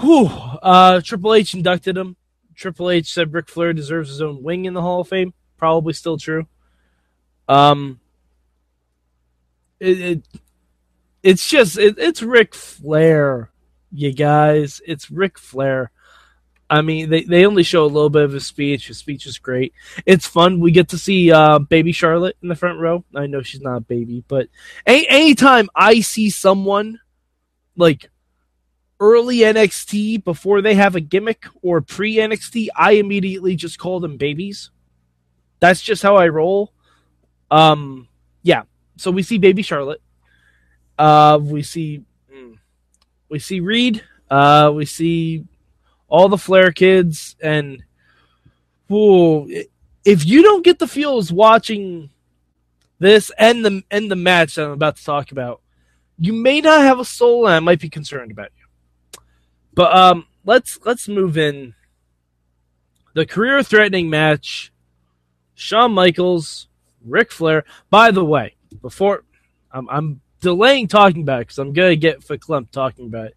Whew. 0.00 0.26
Uh, 0.26 1.00
Triple 1.00 1.34
H 1.34 1.54
inducted 1.54 1.96
him. 1.96 2.16
Triple 2.54 2.90
H 2.90 3.12
said 3.12 3.32
Ric 3.32 3.48
Flair 3.48 3.72
deserves 3.72 4.10
his 4.10 4.20
own 4.20 4.42
wing 4.42 4.64
in 4.64 4.74
the 4.74 4.82
Hall 4.82 5.00
of 5.00 5.08
Fame. 5.08 5.34
Probably 5.56 5.92
still 5.92 6.18
true. 6.18 6.46
Um, 7.48 8.00
it, 9.80 10.00
it 10.00 10.22
it's 11.22 11.48
just 11.48 11.78
it, 11.78 11.96
it's 11.98 12.22
Ric 12.22 12.54
Flair, 12.54 13.50
you 13.94 14.12
guys. 14.12 14.80
It's 14.86 15.10
Ric 15.10 15.38
Flair. 15.38 15.90
I 16.68 16.82
mean, 16.82 17.10
they, 17.10 17.22
they 17.22 17.46
only 17.46 17.62
show 17.62 17.84
a 17.84 17.86
little 17.86 18.10
bit 18.10 18.22
of 18.24 18.32
his 18.32 18.46
speech. 18.46 18.88
His 18.88 18.98
speech 18.98 19.26
is 19.26 19.38
great. 19.38 19.72
It's 20.06 20.26
fun. 20.26 20.60
We 20.60 20.72
get 20.72 20.88
to 20.88 20.98
see 20.98 21.30
uh, 21.30 21.60
baby 21.60 21.92
Charlotte 21.92 22.36
in 22.42 22.48
the 22.48 22.56
front 22.56 22.80
row. 22.80 23.04
I 23.14 23.26
know 23.26 23.42
she's 23.42 23.60
not 23.60 23.76
a 23.76 23.80
baby, 23.80 24.24
but 24.26 24.48
any 24.86 25.08
anytime 25.08 25.68
I 25.74 26.00
see 26.00 26.30
someone 26.30 27.00
like 27.76 28.10
early 28.98 29.38
NXT 29.38 30.24
before 30.24 30.62
they 30.62 30.74
have 30.74 30.96
a 30.96 31.00
gimmick 31.00 31.44
or 31.62 31.80
pre 31.80 32.16
NXT, 32.16 32.68
I 32.74 32.92
immediately 32.92 33.54
just 33.54 33.78
call 33.78 34.00
them 34.00 34.16
babies. 34.16 34.70
That's 35.60 35.82
just 35.82 36.02
how 36.02 36.16
I 36.16 36.28
roll. 36.28 36.72
Um, 37.50 38.08
yeah. 38.42 38.62
So 38.96 39.10
we 39.10 39.22
see 39.22 39.38
baby 39.38 39.62
Charlotte. 39.62 40.02
Uh, 40.98 41.38
we 41.40 41.62
see 41.62 42.04
we 43.34 43.40
see 43.40 43.58
Reid. 43.58 44.00
Uh, 44.30 44.70
we 44.72 44.84
see 44.84 45.44
all 46.06 46.28
the 46.28 46.38
Flair 46.38 46.70
kids, 46.70 47.34
and 47.42 47.82
ooh, 48.92 49.48
if 50.04 50.24
you 50.24 50.40
don't 50.40 50.64
get 50.64 50.78
the 50.78 50.86
feels 50.86 51.32
watching 51.32 52.10
this 53.00 53.32
and 53.36 53.64
the 53.64 53.82
and 53.90 54.08
the 54.08 54.14
match 54.14 54.54
that 54.54 54.66
I'm 54.66 54.70
about 54.70 54.98
to 54.98 55.04
talk 55.04 55.32
about, 55.32 55.62
you 56.16 56.32
may 56.32 56.60
not 56.60 56.82
have 56.82 57.00
a 57.00 57.04
soul, 57.04 57.46
and 57.46 57.56
I 57.56 57.58
might 57.58 57.80
be 57.80 57.88
concerned 57.88 58.30
about 58.30 58.50
you. 58.56 59.20
But 59.74 59.92
um, 59.92 60.28
let's 60.44 60.78
let's 60.84 61.08
move 61.08 61.36
in. 61.36 61.74
The 63.14 63.26
career-threatening 63.26 64.08
match: 64.08 64.72
Shawn 65.56 65.90
Michaels, 65.90 66.68
Ric 67.04 67.32
Flair. 67.32 67.64
By 67.90 68.12
the 68.12 68.24
way, 68.24 68.54
before 68.80 69.24
I'm, 69.72 69.88
I'm 69.90 70.20
delaying 70.44 70.86
talking 70.86 71.22
about 71.22 71.40
because 71.40 71.58
I'm 71.58 71.72
gonna 71.72 71.96
get 71.96 72.20
verklempt 72.20 72.70
talking 72.70 73.06
about 73.06 73.28
it. 73.28 73.36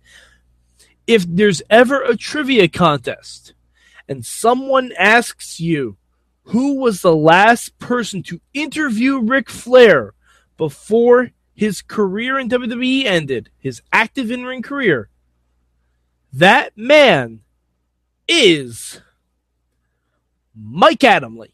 If 1.07 1.25
there's 1.27 1.61
ever 1.69 2.03
a 2.03 2.17
trivia 2.17 2.67
contest 2.67 3.53
and 4.09 4.25
someone 4.25 4.91
asks 4.99 5.59
you 5.59 5.95
who 6.43 6.75
was 6.75 7.01
the 7.01 7.15
last 7.15 7.79
person 7.79 8.23
to 8.23 8.41
interview 8.53 9.19
Ric 9.19 9.49
Flair 9.49 10.13
before 10.57 11.31
his 11.53 11.81
career 11.81 12.37
in 12.37 12.49
WWE 12.49 13.05
ended, 13.05 13.49
his 13.57 13.81
active 13.91 14.29
in 14.29 14.45
ring 14.45 14.61
career, 14.61 15.09
that 16.33 16.77
man 16.77 17.39
is 18.27 19.01
Mike 20.53 20.99
Adamle 20.99 21.47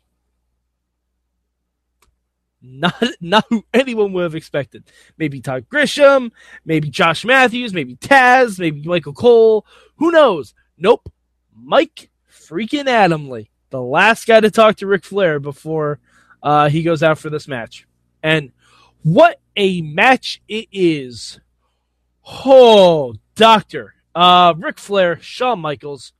not 2.63 2.95
not 3.21 3.45
who 3.49 3.63
anyone 3.73 4.13
would 4.13 4.23
have 4.23 4.35
expected. 4.35 4.85
Maybe 5.17 5.41
Todd 5.41 5.67
Grisham, 5.69 6.31
maybe 6.65 6.89
Josh 6.89 7.25
Matthews, 7.25 7.73
maybe 7.73 7.95
Taz, 7.97 8.57
maybe 8.57 8.81
Michael 8.87 9.13
Cole. 9.13 9.65
Who 9.97 10.11
knows? 10.11 10.53
Nope. 10.77 11.11
Mike 11.55 12.09
freaking 12.31 12.85
Adamle, 12.85 13.47
the 13.69 13.81
last 13.81 14.25
guy 14.25 14.39
to 14.39 14.49
talk 14.49 14.77
to 14.77 14.87
Ric 14.87 15.03
Flair 15.03 15.39
before 15.39 15.99
uh, 16.41 16.69
he 16.69 16.81
goes 16.81 17.03
out 17.03 17.19
for 17.19 17.29
this 17.29 17.47
match. 17.47 17.87
And 18.23 18.51
what 19.03 19.39
a 19.55 19.81
match 19.81 20.41
it 20.47 20.67
is! 20.71 21.39
Oh, 22.25 23.15
Doctor, 23.35 23.93
uh, 24.15 24.53
Ric 24.57 24.79
Flair, 24.79 25.19
Shawn 25.21 25.59
Michaels. 25.59 26.13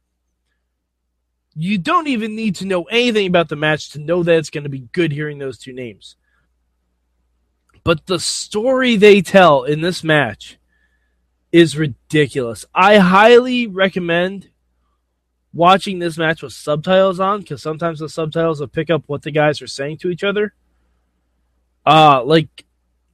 You 1.56 1.78
don't 1.78 2.08
even 2.08 2.36
need 2.36 2.56
to 2.56 2.66
know 2.66 2.84
anything 2.84 3.28
about 3.28 3.48
the 3.48 3.56
match 3.56 3.92
to 3.92 4.00
know 4.00 4.24
that 4.24 4.38
it's 4.38 4.50
going 4.50 4.64
to 4.64 4.70
be 4.70 4.88
good 4.92 5.12
hearing 5.12 5.38
those 5.38 5.58
two 5.58 5.72
names. 5.72 6.16
But 7.84 8.06
the 8.06 8.20
story 8.20 8.96
they 8.96 9.22
tell 9.22 9.64
in 9.64 9.82
this 9.82 10.04
match 10.04 10.58
is 11.52 11.78
ridiculous. 11.78 12.66
I 12.74 12.98
highly 12.98 13.68
recommend 13.68 14.50
watching 15.54 16.00
this 16.00 16.18
match 16.18 16.42
with 16.42 16.54
subtitles 16.54 17.20
on 17.20 17.42
because 17.42 17.62
sometimes 17.62 18.00
the 18.00 18.10
subtitles 18.10 18.60
will 18.60 18.68
pick 18.68 18.90
up 18.90 19.04
what 19.08 19.22
the 19.22 19.32
guys 19.32 19.62
are 19.62 19.68
saying 19.68 19.98
to 19.98 20.10
each 20.10 20.24
other. 20.24 20.54
Uh, 21.86 22.24
like 22.24 22.66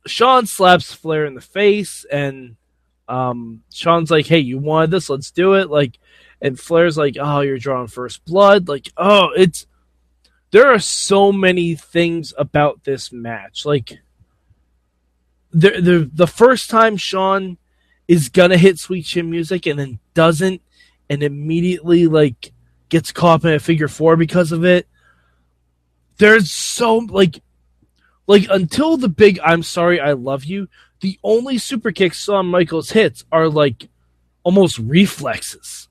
Shawn 0.06 0.46
slaps 0.46 0.94
Flair 0.94 1.26
in 1.26 1.36
the 1.36 1.42
face, 1.42 2.06
and 2.10 2.56
um, 3.08 3.64
Shawn's 3.72 4.12
like, 4.12 4.28
"Hey, 4.28 4.40
you 4.40 4.58
wanted 4.58 4.92
this? 4.92 5.10
Let's 5.10 5.32
do 5.32 5.56
it!" 5.56 5.70
Like, 5.70 5.98
and 6.42 6.60
Flair's 6.60 6.98
like, 6.98 7.18
"Oh, 7.20 7.42
you're 7.42 7.58
drawing 7.58 7.88
first 7.88 8.24
blood." 8.26 8.68
Like, 8.68 8.92
oh, 8.96 9.30
it's 9.36 9.66
there 10.52 10.68
are 10.68 10.80
so 10.80 11.32
many 11.32 11.76
things 11.76 12.34
about 12.38 12.84
this 12.84 13.12
match. 13.12 13.66
Like, 13.66 14.00
the 15.52 15.82
the 15.82 16.10
the 16.14 16.28
first 16.28 16.70
time 16.70 16.98
Shawn 16.98 17.58
is 18.08 18.30
gonna 18.30 18.58
hit 18.58 18.80
Sweet 18.80 19.04
Chin 19.04 19.30
Music 19.30 19.66
and 19.66 19.80
then 19.80 20.00
doesn't, 20.14 20.62
and 21.10 21.24
immediately 21.24 22.08
like 22.08 22.52
gets 22.90 23.12
caught 23.12 23.44
in 23.44 23.54
a 23.54 23.60
figure 23.60 23.88
four 23.88 24.16
because 24.16 24.52
of 24.52 24.66
it. 24.66 24.88
There's 26.18 26.52
so 26.52 26.98
like 26.98 27.42
like 28.28 28.48
until 28.50 28.98
the 28.98 29.10
big 29.10 29.40
I'm 29.44 29.64
sorry 29.64 30.00
I 30.00 30.14
love 30.14 30.46
you, 30.46 30.68
the 31.02 31.20
only 31.24 31.58
super 31.58 31.92
kicks 31.92 32.24
Shawn 32.24 32.48
Michaels 32.48 32.92
hits 32.92 33.26
are 33.32 33.50
like 33.50 33.90
almost 34.44 34.80
reflexes. 34.80 35.88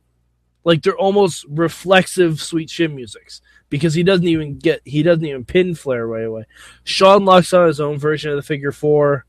Like 0.64 0.82
they're 0.82 0.96
almost 0.96 1.46
reflexive 1.48 2.40
sweet 2.40 2.68
chin 2.68 2.94
musics 2.94 3.40
because 3.70 3.94
he 3.94 4.02
doesn't 4.02 4.28
even 4.28 4.58
get 4.58 4.82
he 4.84 5.02
doesn't 5.02 5.24
even 5.24 5.44
pin 5.44 5.74
Flair 5.74 6.06
right 6.06 6.24
away. 6.24 6.44
Shawn 6.84 7.24
locks 7.24 7.52
on 7.52 7.66
his 7.66 7.80
own 7.80 7.98
version 7.98 8.30
of 8.30 8.36
the 8.36 8.42
figure 8.42 8.72
four. 8.72 9.24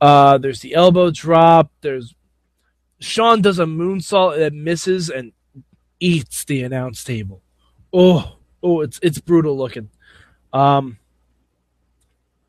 Uh, 0.00 0.38
there's 0.38 0.60
the 0.60 0.74
elbow 0.74 1.10
drop. 1.10 1.70
There's 1.80 2.14
Shawn 2.98 3.42
does 3.42 3.58
a 3.58 3.64
moonsault 3.64 4.38
that 4.38 4.52
misses 4.52 5.10
and 5.10 5.32
eats 6.00 6.44
the 6.44 6.62
announce 6.62 7.04
table. 7.04 7.42
Oh, 7.92 8.36
oh, 8.62 8.80
it's 8.80 8.98
it's 9.02 9.18
brutal 9.18 9.56
looking. 9.56 9.90
Um, 10.52 10.98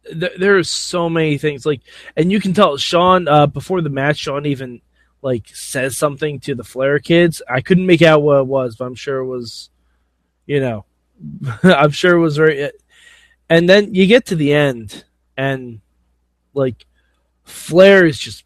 th- 0.05 0.37
there's 0.37 0.69
so 0.69 1.09
many 1.09 1.37
things 1.37 1.65
like, 1.65 1.81
and 2.15 2.31
you 2.31 2.39
can 2.39 2.53
tell 2.53 2.77
Shawn 2.77 3.27
uh, 3.27 3.47
before 3.47 3.81
the 3.81 3.89
match. 3.89 4.17
Shawn 4.17 4.45
even 4.45 4.81
like 5.21 5.47
says 5.49 5.97
something 5.97 6.39
to 6.41 6.55
the 6.55 6.63
Flair 6.63 6.99
kids. 6.99 7.41
I 7.49 7.61
couldn't 7.61 7.85
make 7.85 8.01
out 8.01 8.21
what 8.21 8.39
it 8.39 8.47
was, 8.47 8.75
but 8.75 8.85
I'm 8.85 8.95
sure 8.95 9.19
it 9.19 9.27
was, 9.27 9.69
you 10.45 10.59
know, 10.59 10.85
I'm 11.63 11.91
sure 11.91 12.15
it 12.15 12.21
was 12.21 12.37
very. 12.37 12.71
And 13.49 13.69
then 13.69 13.93
you 13.93 14.07
get 14.07 14.25
to 14.27 14.35
the 14.35 14.53
end, 14.53 15.05
and 15.37 15.79
like 16.53 16.85
Flair 17.47 18.05
is 18.05 18.19
just 18.19 18.43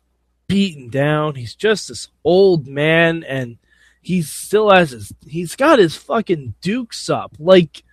beaten 0.48 0.90
down. 0.90 1.36
He's 1.36 1.56
just 1.56 1.88
this 1.88 2.10
old 2.24 2.68
man, 2.68 3.24
and 3.24 3.58
he 4.02 4.22
still 4.22 4.70
has 4.70 4.92
his. 4.92 5.12
He's 5.28 5.56
got 5.56 5.80
his 5.80 5.96
fucking 5.96 6.54
dukes 6.62 7.10
up, 7.10 7.36
like 7.40 7.84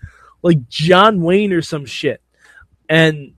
like 0.42 0.68
John 0.68 1.22
Wayne 1.22 1.52
or 1.52 1.62
some 1.62 1.86
shit, 1.86 2.20
and 2.88 3.32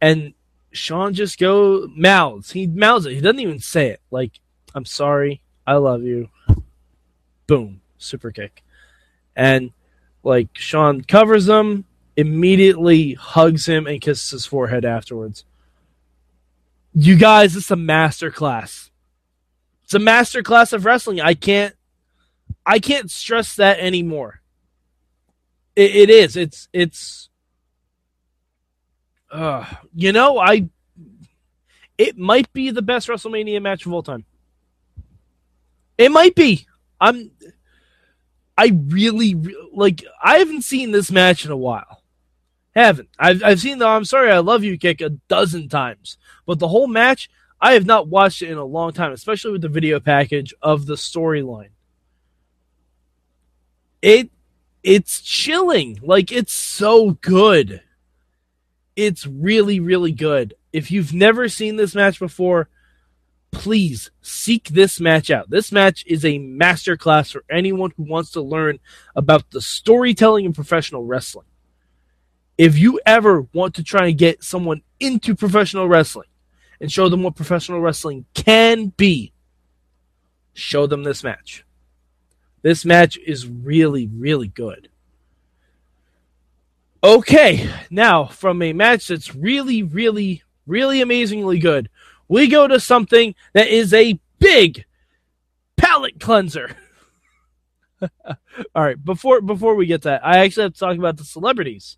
and 0.00 0.34
Shawn 0.72 1.14
just 1.14 1.38
go 1.38 1.88
mouths. 1.94 2.50
He 2.50 2.66
mouths 2.66 3.06
it. 3.06 3.14
He 3.14 3.20
doesn't 3.20 3.40
even 3.40 3.60
say 3.60 3.88
it. 3.90 4.00
Like 4.10 4.40
I'm 4.74 4.84
sorry, 4.84 5.42
I 5.66 5.74
love 5.74 6.02
you. 6.02 6.28
Boom, 7.46 7.80
super 7.98 8.32
kick, 8.32 8.64
and 9.36 9.70
like 10.24 10.48
Shawn 10.54 11.02
covers 11.02 11.48
him. 11.48 11.84
immediately 12.16 13.14
hugs 13.14 13.66
him 13.66 13.86
and 13.86 14.00
kisses 14.00 14.30
his 14.30 14.46
forehead 14.46 14.84
afterwards. 14.84 15.44
You 16.92 17.16
guys, 17.16 17.56
it's 17.56 17.70
a 17.70 17.76
master 17.76 18.30
class. 18.30 18.90
It's 19.84 19.94
a 19.94 19.98
master 19.98 20.42
class 20.42 20.72
of 20.72 20.84
wrestling. 20.84 21.20
I 21.20 21.34
can't 21.34 21.74
I 22.66 22.78
can't 22.78 23.10
stress 23.10 23.56
that 23.56 23.78
anymore. 23.80 24.40
it, 25.76 25.96
it 25.96 26.10
is. 26.10 26.36
It's 26.36 26.68
it's 26.72 27.28
uh, 29.30 29.64
you 29.94 30.12
know, 30.12 30.38
I 30.38 30.68
it 31.98 32.18
might 32.18 32.52
be 32.52 32.70
the 32.70 32.82
best 32.82 33.08
WrestleMania 33.08 33.62
match 33.62 33.86
of 33.86 33.92
all 33.92 34.02
time. 34.02 34.24
It 35.98 36.10
might 36.10 36.34
be. 36.34 36.66
I'm 37.00 37.30
I 38.56 38.72
really 38.88 39.34
like 39.72 40.04
I 40.22 40.38
haven't 40.38 40.62
seen 40.62 40.92
this 40.92 41.10
match 41.10 41.44
in 41.44 41.50
a 41.50 41.56
while. 41.56 41.99
Haven't. 42.74 43.08
I've 43.18 43.42
I've 43.42 43.60
seen 43.60 43.78
the 43.78 43.86
I'm 43.86 44.04
sorry 44.04 44.30
I 44.30 44.38
love 44.38 44.62
you 44.62 44.78
kick 44.78 45.00
a 45.00 45.10
dozen 45.10 45.68
times. 45.68 46.18
But 46.46 46.58
the 46.58 46.68
whole 46.68 46.86
match, 46.86 47.28
I 47.60 47.72
have 47.72 47.86
not 47.86 48.08
watched 48.08 48.42
it 48.42 48.50
in 48.50 48.58
a 48.58 48.64
long 48.64 48.92
time, 48.92 49.12
especially 49.12 49.52
with 49.52 49.62
the 49.62 49.68
video 49.68 49.98
package 50.00 50.54
of 50.62 50.86
the 50.86 50.94
storyline. 50.94 51.70
It 54.02 54.30
it's 54.82 55.20
chilling. 55.20 55.98
Like 56.02 56.30
it's 56.32 56.52
so 56.52 57.12
good. 57.12 57.82
It's 58.96 59.26
really, 59.26 59.80
really 59.80 60.12
good. 60.12 60.54
If 60.72 60.90
you've 60.90 61.12
never 61.12 61.48
seen 61.48 61.76
this 61.76 61.94
match 61.94 62.18
before, 62.18 62.68
please 63.50 64.10
seek 64.22 64.68
this 64.68 65.00
match 65.00 65.30
out. 65.30 65.50
This 65.50 65.72
match 65.72 66.04
is 66.06 66.24
a 66.24 66.38
masterclass 66.38 67.32
for 67.32 67.44
anyone 67.50 67.92
who 67.96 68.04
wants 68.04 68.30
to 68.32 68.40
learn 68.40 68.78
about 69.16 69.50
the 69.50 69.60
storytelling 69.60 70.44
in 70.44 70.52
professional 70.52 71.04
wrestling. 71.04 71.46
If 72.60 72.78
you 72.78 73.00
ever 73.06 73.46
want 73.54 73.76
to 73.76 73.82
try 73.82 74.08
and 74.08 74.18
get 74.18 74.44
someone 74.44 74.82
into 75.00 75.34
professional 75.34 75.88
wrestling 75.88 76.28
and 76.78 76.92
show 76.92 77.08
them 77.08 77.22
what 77.22 77.34
professional 77.34 77.80
wrestling 77.80 78.26
can 78.34 78.88
be, 78.98 79.32
show 80.52 80.86
them 80.86 81.02
this 81.02 81.24
match. 81.24 81.64
This 82.60 82.84
match 82.84 83.16
is 83.16 83.46
really, 83.46 84.08
really 84.08 84.48
good. 84.48 84.90
Okay, 87.02 87.66
now 87.88 88.26
from 88.26 88.60
a 88.60 88.74
match 88.74 89.08
that's 89.08 89.34
really, 89.34 89.82
really, 89.82 90.42
really 90.66 91.00
amazingly 91.00 91.58
good, 91.58 91.88
we 92.28 92.46
go 92.46 92.68
to 92.68 92.78
something 92.78 93.34
that 93.54 93.68
is 93.68 93.94
a 93.94 94.20
big 94.38 94.84
palate 95.78 96.20
cleanser. 96.20 96.76
All 98.02 98.36
right, 98.74 99.02
before 99.02 99.40
before 99.40 99.76
we 99.76 99.86
get 99.86 100.02
that, 100.02 100.20
I 100.22 100.40
actually 100.40 100.64
have 100.64 100.74
to 100.74 100.78
talk 100.78 100.98
about 100.98 101.16
the 101.16 101.24
celebrities 101.24 101.96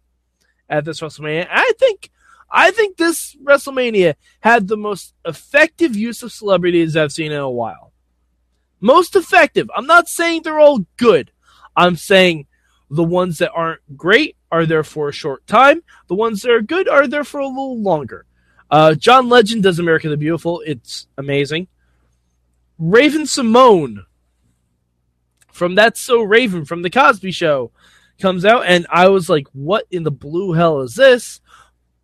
at 0.72 0.86
this 0.86 1.00
WrestleMania. 1.00 1.46
I 1.50 1.72
think 1.78 2.10
I 2.50 2.70
think 2.70 2.96
this 2.96 3.36
WrestleMania 3.42 4.14
had 4.40 4.66
the 4.66 4.76
most 4.76 5.14
effective 5.24 5.94
use 5.94 6.22
of 6.22 6.32
celebrities 6.32 6.96
I've 6.96 7.12
seen 7.12 7.30
in 7.30 7.38
a 7.38 7.48
while. 7.48 7.92
Most 8.80 9.14
effective. 9.14 9.70
I'm 9.76 9.86
not 9.86 10.08
saying 10.08 10.42
they're 10.42 10.58
all 10.58 10.84
good. 10.96 11.30
I'm 11.76 11.96
saying 11.96 12.46
the 12.90 13.04
ones 13.04 13.38
that 13.38 13.52
aren't 13.52 13.96
great 13.96 14.36
are 14.50 14.66
there 14.66 14.82
for 14.82 15.08
a 15.08 15.12
short 15.12 15.46
time. 15.46 15.82
The 16.08 16.14
ones 16.14 16.42
that 16.42 16.50
are 16.50 16.60
good 16.62 16.88
are 16.88 17.06
there 17.06 17.24
for 17.24 17.40
a 17.40 17.46
little 17.46 17.80
longer. 17.80 18.26
Uh, 18.70 18.94
John 18.94 19.28
Legend 19.28 19.62
does 19.62 19.78
America 19.78 20.08
the 20.08 20.16
Beautiful. 20.16 20.62
It's 20.66 21.06
amazing. 21.16 21.68
Raven-Symoné 22.78 24.04
from 25.52 25.74
That's 25.74 26.00
So 26.00 26.22
Raven 26.22 26.64
from 26.64 26.82
The 26.82 26.90
Cosby 26.90 27.30
Show 27.30 27.70
comes 28.22 28.44
out, 28.44 28.64
and 28.66 28.86
I 28.88 29.08
was 29.08 29.28
like, 29.28 29.46
what 29.52 29.84
in 29.90 30.04
the 30.04 30.10
blue 30.10 30.52
hell 30.52 30.80
is 30.80 30.94
this? 30.94 31.40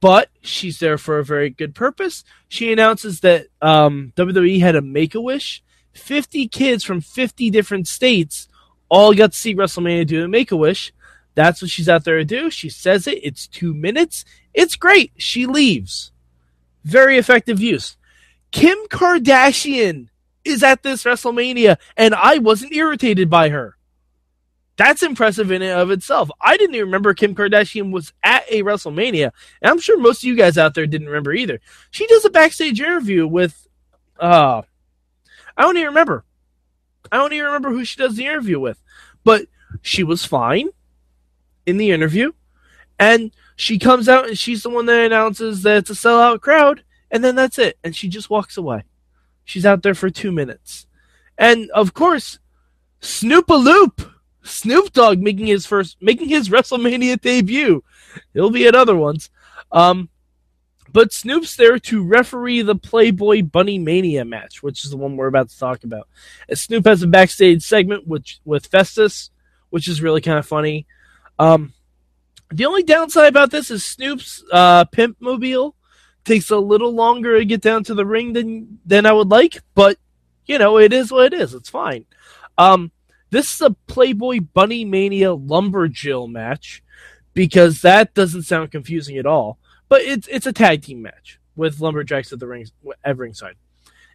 But 0.00 0.28
she's 0.42 0.78
there 0.78 0.98
for 0.98 1.18
a 1.18 1.24
very 1.24 1.48
good 1.48 1.74
purpose. 1.74 2.24
She 2.48 2.72
announces 2.72 3.20
that 3.20 3.46
um, 3.62 4.12
WWE 4.16 4.60
had 4.60 4.76
a 4.76 4.82
make 4.82 5.14
a 5.14 5.20
wish. 5.20 5.62
50 5.92 6.48
kids 6.48 6.84
from 6.84 7.00
50 7.00 7.50
different 7.50 7.88
states 7.88 8.48
all 8.88 9.14
got 9.14 9.32
to 9.32 9.38
see 9.38 9.54
WrestleMania 9.54 10.06
do 10.06 10.24
a 10.24 10.28
make 10.28 10.52
a 10.52 10.56
wish. 10.56 10.92
That's 11.34 11.62
what 11.62 11.70
she's 11.70 11.88
out 11.88 12.04
there 12.04 12.18
to 12.18 12.24
do. 12.24 12.50
She 12.50 12.68
says 12.68 13.06
it. 13.06 13.20
It's 13.22 13.46
two 13.46 13.72
minutes. 13.72 14.24
It's 14.52 14.76
great. 14.76 15.12
She 15.16 15.46
leaves. 15.46 16.12
Very 16.84 17.16
effective 17.16 17.60
use. 17.60 17.96
Kim 18.50 18.78
Kardashian 18.88 20.08
is 20.44 20.62
at 20.62 20.82
this 20.82 21.04
WrestleMania, 21.04 21.76
and 21.96 22.14
I 22.14 22.38
wasn't 22.38 22.74
irritated 22.74 23.30
by 23.30 23.50
her. 23.50 23.77
That's 24.78 25.02
impressive 25.02 25.50
in 25.50 25.60
and 25.60 25.78
of 25.78 25.90
itself. 25.90 26.30
I 26.40 26.56
didn't 26.56 26.76
even 26.76 26.86
remember 26.86 27.12
Kim 27.12 27.34
Kardashian 27.34 27.90
was 27.90 28.12
at 28.22 28.44
a 28.48 28.62
WrestleMania, 28.62 29.32
and 29.60 29.70
I'm 29.70 29.80
sure 29.80 29.98
most 29.98 30.22
of 30.22 30.28
you 30.28 30.36
guys 30.36 30.56
out 30.56 30.74
there 30.74 30.86
didn't 30.86 31.08
remember 31.08 31.32
either. 31.32 31.60
She 31.90 32.06
does 32.06 32.24
a 32.24 32.30
backstage 32.30 32.80
interview 32.80 33.26
with, 33.26 33.66
uh, 34.20 34.62
I 35.56 35.62
don't 35.62 35.76
even 35.76 35.88
remember. 35.88 36.24
I 37.10 37.16
don't 37.16 37.32
even 37.32 37.46
remember 37.46 37.70
who 37.70 37.84
she 37.84 37.98
does 37.98 38.14
the 38.14 38.26
interview 38.26 38.60
with, 38.60 38.80
but 39.24 39.46
she 39.82 40.04
was 40.04 40.24
fine 40.24 40.68
in 41.66 41.76
the 41.76 41.90
interview, 41.90 42.30
and 43.00 43.32
she 43.56 43.80
comes 43.80 44.08
out 44.08 44.28
and 44.28 44.38
she's 44.38 44.62
the 44.62 44.70
one 44.70 44.86
that 44.86 45.06
announces 45.06 45.62
that 45.62 45.78
it's 45.78 45.90
a 45.90 45.94
sellout 45.94 46.40
crowd, 46.40 46.84
and 47.10 47.24
then 47.24 47.34
that's 47.34 47.58
it, 47.58 47.76
and 47.82 47.96
she 47.96 48.08
just 48.08 48.30
walks 48.30 48.56
away. 48.56 48.84
She's 49.44 49.66
out 49.66 49.82
there 49.82 49.94
for 49.94 50.08
two 50.08 50.30
minutes, 50.30 50.86
and 51.36 51.68
of 51.70 51.94
course, 51.94 52.38
Snoop-a-Loop, 53.00 54.12
Snoop 54.42 54.92
Dogg 54.92 55.18
making 55.18 55.46
his 55.46 55.66
first, 55.66 55.96
making 56.00 56.28
his 56.28 56.48
WrestleMania 56.48 57.20
debut. 57.20 57.82
He'll 58.32 58.50
be 58.50 58.66
at 58.66 58.74
other 58.74 58.96
ones. 58.96 59.30
Um, 59.70 60.08
but 60.90 61.12
Snoop's 61.12 61.56
there 61.56 61.78
to 61.78 62.02
referee 62.02 62.62
the 62.62 62.74
Playboy 62.74 63.42
Bunny 63.42 63.78
Mania 63.78 64.24
match, 64.24 64.62
which 64.62 64.84
is 64.84 64.90
the 64.90 64.96
one 64.96 65.16
we're 65.16 65.26
about 65.26 65.50
to 65.50 65.58
talk 65.58 65.84
about. 65.84 66.08
And 66.48 66.58
Snoop 66.58 66.86
has 66.86 67.02
a 67.02 67.06
backstage 67.06 67.62
segment 67.62 68.06
with 68.06 68.24
with 68.44 68.66
Festus, 68.66 69.30
which 69.70 69.88
is 69.88 70.02
really 70.02 70.20
kind 70.20 70.38
of 70.38 70.46
funny. 70.46 70.86
Um, 71.38 71.74
the 72.50 72.64
only 72.64 72.82
downside 72.82 73.28
about 73.28 73.50
this 73.50 73.70
is 73.70 73.84
Snoop's 73.84 74.42
uh, 74.50 74.86
pimp 74.86 75.18
mobile 75.20 75.74
takes 76.24 76.50
a 76.50 76.58
little 76.58 76.92
longer 76.92 77.38
to 77.38 77.44
get 77.44 77.60
down 77.60 77.84
to 77.84 77.94
the 77.94 78.06
ring 78.06 78.32
than 78.32 78.78
than 78.86 79.04
I 79.04 79.12
would 79.12 79.28
like, 79.28 79.60
but 79.74 79.98
you 80.46 80.58
know 80.58 80.78
it 80.78 80.92
is 80.92 81.12
what 81.12 81.32
it 81.32 81.40
is. 81.40 81.52
It's 81.52 81.70
fine. 81.70 82.06
Um, 82.56 82.90
this 83.30 83.54
is 83.54 83.60
a 83.60 83.70
Playboy 83.86 84.40
Bunny 84.40 84.84
Mania 84.84 85.28
Lumberjill 85.28 86.30
match 86.30 86.82
because 87.34 87.82
that 87.82 88.14
doesn't 88.14 88.42
sound 88.42 88.70
confusing 88.72 89.16
at 89.18 89.26
all. 89.26 89.58
But 89.88 90.02
it's 90.02 90.28
it's 90.28 90.46
a 90.46 90.52
tag 90.52 90.82
team 90.82 91.02
match 91.02 91.38
with 91.56 91.80
lumberjacks 91.80 92.32
at 92.32 92.40
the 92.40 92.46
ring 92.46 92.66
at 93.04 93.16
ringside. 93.16 93.56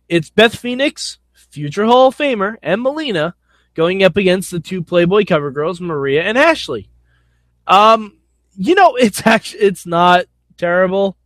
It's 0.10 0.30
Beth 0.30 0.56
Phoenix, 0.56 1.20
future 1.34 1.86
Hall 1.86 2.08
of 2.08 2.18
Famer, 2.18 2.58
and 2.62 2.82
Melina 2.82 3.36
going 3.74 4.04
up 4.04 4.18
against 4.18 4.52
the 4.52 4.60
two 4.60 4.84
Playboy 4.84 5.26
cover 5.26 5.52
girls, 5.52 5.82
Maria 5.82 6.24
and 6.24 6.38
Ashley. 6.38 6.90
Um, 7.66 8.18
you 8.56 8.76
know, 8.76 8.96
it's 8.96 9.26
actually 9.26 9.62
it's 9.62 9.86
not 9.86 10.26
terrible. 10.58 11.18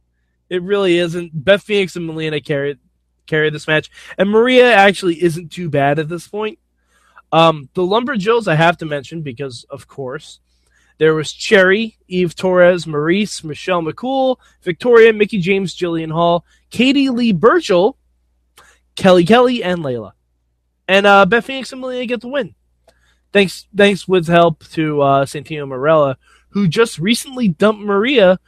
It 0.50 0.62
really 0.64 0.98
isn't. 0.98 1.32
Beth 1.34 1.64
Phoenix 1.64 1.96
and 1.96 2.06
Melina 2.06 2.40
carry 2.42 2.78
carry 3.26 3.50
this 3.50 3.68
match, 3.68 3.90
and 4.18 4.30
Maria 4.30 4.74
actually 4.74 5.22
isn't 5.22 5.52
too 5.52 5.70
bad 5.70 6.00
at 6.00 6.10
this 6.10 6.28
point. 6.28 6.60
Um, 7.32 7.70
the 7.74 7.82
Lumberjills 7.82 8.48
I 8.48 8.56
have 8.56 8.78
to 8.78 8.86
mention 8.86 9.22
because, 9.22 9.66
of 9.70 9.88
course, 9.88 10.40
there 10.98 11.14
was 11.14 11.32
Cherry, 11.32 11.98
Eve 12.08 12.36
Torres, 12.36 12.86
Maryse, 12.86 13.44
Michelle 13.44 13.82
McCool, 13.82 14.38
Victoria, 14.64 15.14
Mickie 15.14 15.40
James, 15.40 15.76
Jillian 15.76 16.12
Hall, 16.12 16.46
Katie 16.70 17.10
Lee 17.10 17.34
Burchill, 17.34 17.98
Kelly 18.96 19.26
Kelly, 19.26 19.64
and 19.64 19.80
Layla. 19.80 20.14
And 20.88 21.06
uh, 21.06 21.26
Beth 21.26 21.46
Phoenix 21.46 21.72
and 21.72 21.82
Melina 21.82 22.06
get 22.06 22.22
the 22.22 22.30
win. 22.30 22.56
Thanks, 23.34 23.68
thanks 23.76 24.08
with 24.08 24.28
help 24.28 24.66
to 24.70 25.02
uh, 25.02 25.26
Santino 25.26 25.68
Marella, 25.68 26.16
who 26.50 26.68
just 26.68 26.98
recently 26.98 27.48
dumped 27.48 27.84
Maria 27.84 28.40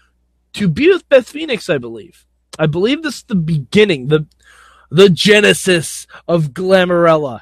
to 0.53 0.67
be 0.67 0.89
with 0.89 1.07
Beth 1.09 1.29
Phoenix, 1.29 1.69
I 1.69 1.77
believe. 1.77 2.25
I 2.57 2.65
believe 2.65 3.03
this 3.03 3.17
is 3.17 3.23
the 3.23 3.35
beginning, 3.35 4.07
the 4.07 4.25
the 4.89 5.09
genesis 5.09 6.07
of 6.27 6.47
Glamarella. 6.47 7.41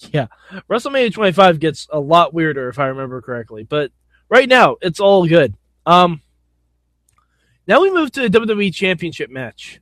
Yeah, 0.12 0.28
WrestleMania 0.70 1.12
25 1.12 1.58
gets 1.58 1.88
a 1.90 1.98
lot 1.98 2.32
weirder 2.32 2.68
if 2.68 2.78
I 2.78 2.86
remember 2.86 3.20
correctly, 3.20 3.64
but 3.64 3.90
right 4.28 4.48
now 4.48 4.76
it's 4.80 5.00
all 5.00 5.26
good. 5.26 5.54
Um, 5.86 6.22
now 7.66 7.82
we 7.82 7.90
move 7.92 8.12
to 8.12 8.28
the 8.28 8.38
WWE 8.38 8.72
Championship 8.72 9.28
match, 9.28 9.80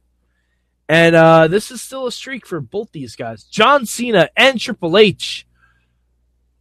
and 0.89 1.15
uh, 1.15 1.49
this 1.49 1.71
is 1.71 1.83
still 1.83 2.07
a 2.07 2.13
streak 2.13 2.47
for 2.47 2.61
both 2.61 2.93
these 2.93 3.15
guys, 3.15 3.45
John 3.45 3.85
Cena 3.85 4.31
and 4.37 4.59
Triple 4.59 4.97
H, 4.97 5.47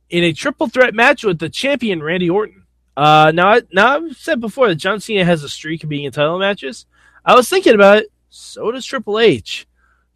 in 0.09 0.23
a 0.23 0.33
triple 0.33 0.67
threat 0.67 0.93
match 0.93 1.23
with 1.23 1.39
the 1.39 1.49
champion 1.49 2.03
Randy 2.03 2.29
Orton. 2.29 2.63
Uh, 2.97 3.31
now, 3.33 3.53
I, 3.53 3.61
now 3.71 3.95
I've 3.95 4.17
said 4.17 4.39
before 4.39 4.67
that 4.67 4.75
John 4.75 4.99
Cena 4.99 5.25
has 5.25 5.43
a 5.43 5.49
streak 5.49 5.83
of 5.83 5.89
being 5.89 6.03
in 6.03 6.11
title 6.11 6.39
matches. 6.39 6.85
I 7.23 7.35
was 7.35 7.49
thinking 7.49 7.73
about 7.75 7.99
it. 7.99 8.11
So 8.29 8.69
does 8.71 8.85
Triple 8.85 9.19
H, 9.19 9.65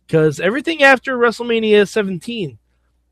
because 0.06 0.39
everything 0.39 0.84
after 0.84 1.17
WrestleMania 1.17 1.88
17, 1.88 2.58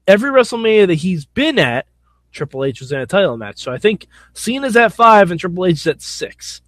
every 0.07 0.31
WrestleMania 0.31 0.87
that 0.87 0.95
he's 0.95 1.25
been 1.25 1.59
at 1.59 1.85
Triple 2.31 2.63
H 2.63 2.79
was 2.79 2.91
in 2.91 2.99
a 2.99 3.05
title 3.05 3.37
match. 3.37 3.59
So 3.59 3.71
I 3.71 3.77
think 3.77 4.07
Cena's 4.33 4.75
at 4.75 4.93
five 4.93 5.31
and 5.31 5.39
Triple 5.39 5.65
H 5.65 5.73
is 5.73 5.87
at 5.87 6.01
six. 6.01 6.61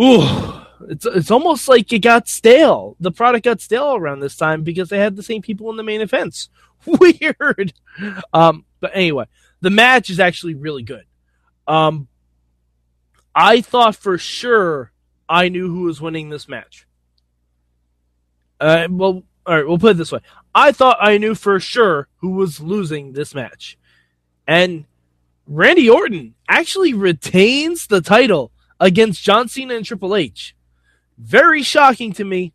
Ooh, 0.00 0.22
it's 0.88 1.04
it's 1.04 1.30
almost 1.30 1.68
like 1.68 1.92
it 1.92 2.00
got 2.00 2.28
stale. 2.28 2.96
The 3.00 3.10
product 3.10 3.44
got 3.44 3.60
stale 3.60 3.94
around 3.94 4.20
this 4.20 4.36
time 4.36 4.62
because 4.62 4.88
they 4.88 4.98
had 4.98 5.16
the 5.16 5.22
same 5.22 5.42
people 5.42 5.70
in 5.70 5.76
the 5.76 5.82
main 5.82 6.00
events. 6.00 6.48
Weird. 6.86 7.72
Um, 8.32 8.64
but 8.80 8.92
anyway, 8.94 9.24
the 9.60 9.70
match 9.70 10.08
is 10.10 10.20
actually 10.20 10.54
really 10.54 10.82
good. 10.82 11.04
Um, 11.66 12.08
I 13.34 13.60
thought 13.60 13.96
for 13.96 14.18
sure 14.18 14.92
I 15.28 15.48
knew 15.48 15.68
who 15.68 15.82
was 15.82 16.00
winning 16.00 16.30
this 16.30 16.48
match. 16.48 16.86
Uh, 18.60 18.88
well, 18.90 19.22
all 19.46 19.56
right, 19.56 19.66
we'll 19.66 19.78
put 19.78 19.92
it 19.92 19.96
this 19.96 20.12
way. 20.12 20.20
I 20.58 20.72
thought 20.72 20.98
I 21.00 21.18
knew 21.18 21.36
for 21.36 21.60
sure 21.60 22.08
who 22.16 22.30
was 22.30 22.60
losing 22.60 23.12
this 23.12 23.32
match. 23.32 23.78
And 24.44 24.86
Randy 25.46 25.88
Orton 25.88 26.34
actually 26.48 26.94
retains 26.94 27.86
the 27.86 28.00
title 28.00 28.50
against 28.80 29.22
John 29.22 29.46
Cena 29.46 29.76
and 29.76 29.84
Triple 29.84 30.16
H. 30.16 30.56
Very 31.16 31.62
shocking 31.62 32.12
to 32.14 32.24
me. 32.24 32.52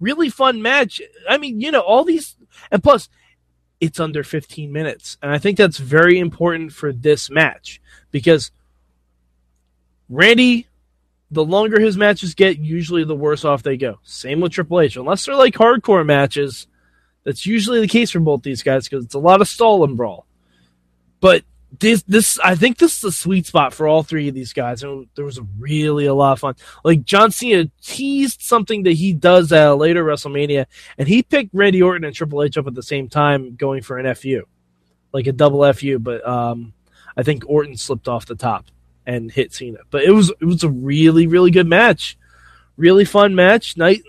Really 0.00 0.28
fun 0.28 0.60
match. 0.60 1.00
I 1.28 1.38
mean, 1.38 1.60
you 1.60 1.70
know, 1.70 1.82
all 1.82 2.02
these, 2.02 2.36
and 2.72 2.82
plus, 2.82 3.08
it's 3.80 4.00
under 4.00 4.24
15 4.24 4.72
minutes. 4.72 5.16
And 5.22 5.30
I 5.30 5.38
think 5.38 5.56
that's 5.56 5.78
very 5.78 6.18
important 6.18 6.72
for 6.72 6.92
this 6.92 7.30
match 7.30 7.80
because 8.10 8.50
Randy, 10.08 10.66
the 11.30 11.44
longer 11.44 11.78
his 11.78 11.96
matches 11.96 12.34
get, 12.34 12.58
usually 12.58 13.04
the 13.04 13.14
worse 13.14 13.44
off 13.44 13.62
they 13.62 13.76
go. 13.76 14.00
Same 14.02 14.40
with 14.40 14.50
Triple 14.50 14.80
H. 14.80 14.96
Unless 14.96 15.26
they're 15.26 15.36
like 15.36 15.54
hardcore 15.54 16.04
matches, 16.04 16.66
that's 17.26 17.44
usually 17.44 17.80
the 17.80 17.88
case 17.88 18.12
for 18.12 18.20
both 18.20 18.44
these 18.44 18.62
guys 18.62 18.88
because 18.88 19.04
it's 19.04 19.16
a 19.16 19.18
lot 19.18 19.40
of 19.40 19.48
stall 19.48 19.82
and 19.82 19.96
brawl. 19.96 20.26
But 21.20 21.42
this 21.76 22.02
this 22.04 22.38
I 22.38 22.54
think 22.54 22.78
this 22.78 22.94
is 22.94 23.00
the 23.00 23.10
sweet 23.10 23.46
spot 23.46 23.74
for 23.74 23.88
all 23.88 24.04
three 24.04 24.28
of 24.28 24.34
these 24.34 24.52
guys. 24.52 24.84
And 24.84 25.08
there 25.16 25.24
was 25.24 25.40
really 25.58 26.06
a 26.06 26.14
lot 26.14 26.34
of 26.34 26.38
fun. 26.38 26.54
Like 26.84 27.02
John 27.02 27.32
Cena 27.32 27.68
teased 27.82 28.42
something 28.42 28.84
that 28.84 28.92
he 28.92 29.12
does 29.12 29.50
at 29.50 29.66
a 29.66 29.74
later 29.74 30.04
WrestleMania, 30.04 30.66
and 30.96 31.08
he 31.08 31.24
picked 31.24 31.52
Randy 31.52 31.82
Orton 31.82 32.04
and 32.04 32.14
Triple 32.14 32.44
H 32.44 32.58
up 32.58 32.68
at 32.68 32.74
the 32.74 32.82
same 32.82 33.08
time, 33.08 33.56
going 33.56 33.82
for 33.82 33.98
an 33.98 34.14
FU, 34.14 34.44
like 35.12 35.26
a 35.26 35.32
double 35.32 35.70
FU. 35.72 35.98
But 35.98 36.26
um, 36.26 36.74
I 37.16 37.24
think 37.24 37.42
Orton 37.48 37.76
slipped 37.76 38.06
off 38.06 38.26
the 38.26 38.36
top 38.36 38.66
and 39.04 39.32
hit 39.32 39.52
Cena. 39.52 39.78
But 39.90 40.04
it 40.04 40.12
was 40.12 40.30
it 40.40 40.44
was 40.44 40.62
a 40.62 40.70
really 40.70 41.26
really 41.26 41.50
good 41.50 41.66
match, 41.66 42.16
really 42.76 43.04
fun 43.04 43.34
match. 43.34 43.76
Nice 43.76 44.00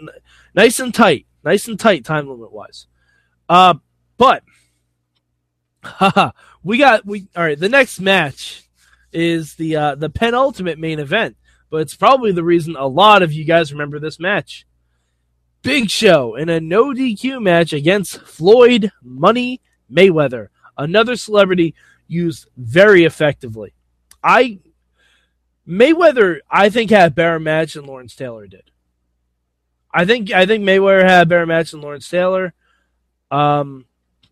nice 0.53 0.79
and 0.79 0.93
tight, 0.93 1.25
nice 1.43 1.67
and 1.67 1.79
tight 1.79 2.05
time 2.05 2.29
limit 2.29 2.51
wise. 2.51 2.85
Uh, 3.49 3.75
but 4.17 4.43
haha 5.83 6.31
we 6.63 6.77
got 6.77 7.05
we 7.05 7.27
all 7.35 7.43
right. 7.43 7.59
The 7.59 7.69
next 7.69 7.99
match 7.99 8.63
is 9.13 9.55
the 9.55 9.75
uh, 9.75 9.95
the 9.95 10.09
penultimate 10.09 10.79
main 10.79 10.99
event, 10.99 11.37
but 11.69 11.81
it's 11.81 11.95
probably 11.95 12.31
the 12.31 12.43
reason 12.43 12.75
a 12.75 12.87
lot 12.87 13.23
of 13.23 13.31
you 13.31 13.45
guys 13.45 13.71
remember 13.71 13.99
this 13.99 14.19
match. 14.19 14.65
Big 15.61 15.89
Show 15.89 16.35
in 16.35 16.49
a 16.49 16.59
no 16.59 16.93
DQ 16.93 17.41
match 17.41 17.73
against 17.73 18.21
Floyd 18.21 18.91
Money 19.01 19.61
Mayweather, 19.91 20.47
another 20.77 21.15
celebrity 21.15 21.73
used 22.07 22.47
very 22.57 23.03
effectively. 23.03 23.73
I 24.23 24.59
Mayweather, 25.67 26.39
I 26.49 26.69
think, 26.69 26.91
had 26.91 27.11
a 27.11 27.15
better 27.15 27.39
match 27.39 27.73
than 27.73 27.85
Lawrence 27.85 28.15
Taylor 28.15 28.47
did. 28.47 28.71
I 29.93 30.05
think 30.05 30.31
I 30.31 30.45
think 30.45 30.63
Mayweather 30.63 31.03
had 31.03 31.27
a 31.27 31.29
better 31.29 31.45
match 31.45 31.71
than 31.71 31.81
Lawrence 31.81 32.09
Taylor. 32.09 32.53
Um, 33.31 33.85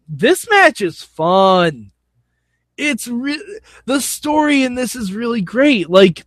this 0.08 0.50
match 0.50 0.82
is 0.82 1.02
fun 1.02 1.92
it's 2.78 3.08
re- 3.08 3.60
the 3.86 4.02
story 4.02 4.64
in 4.64 4.76
this 4.76 4.96
is 4.96 5.14
really 5.14 5.42
great. 5.42 5.90
Like, 5.90 6.26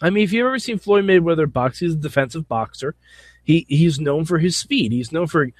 I 0.00 0.10
mean, 0.10 0.24
if 0.24 0.32
you've 0.32 0.46
ever 0.46 0.58
seen 0.58 0.78
Floyd 0.78 1.04
Mayweather 1.04 1.50
box, 1.50 1.78
he's 1.78 1.94
a 1.94 1.96
defensive 1.96 2.48
boxer. 2.48 2.94
He 3.42 3.66
he's 3.68 4.00
known 4.00 4.24
for 4.24 4.38
his 4.38 4.56
speed. 4.56 4.92
He's 4.92 5.12
known 5.12 5.26
for 5.26 5.50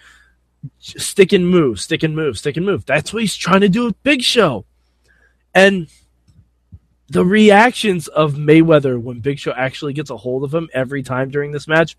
stick 0.80 1.32
and 1.32 1.48
move, 1.48 1.80
stick 1.80 2.02
and 2.02 2.16
move, 2.16 2.38
stick 2.38 2.56
and 2.56 2.64
move. 2.64 2.86
That's 2.86 3.12
what 3.12 3.22
he's 3.22 3.36
trying 3.36 3.60
to 3.60 3.68
do 3.68 3.84
with 3.84 4.02
Big 4.02 4.22
Show. 4.22 4.64
And 5.54 5.88
the 7.08 7.24
reactions 7.24 8.08
of 8.08 8.34
Mayweather 8.34 9.00
when 9.00 9.20
Big 9.20 9.38
Show 9.38 9.52
actually 9.52 9.92
gets 9.92 10.10
a 10.10 10.16
hold 10.16 10.44
of 10.44 10.54
him 10.54 10.70
every 10.72 11.02
time 11.02 11.30
during 11.30 11.52
this 11.52 11.68
match 11.68 11.96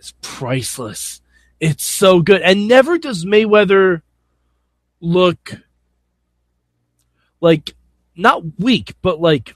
is 0.00 0.12
priceless. 0.20 1.21
It's 1.62 1.84
so 1.84 2.22
good. 2.22 2.42
And 2.42 2.66
never 2.66 2.98
does 2.98 3.24
Mayweather 3.24 4.02
look 5.00 5.52
like 7.40 7.76
not 8.16 8.42
weak, 8.58 8.96
but 9.00 9.20
like 9.20 9.54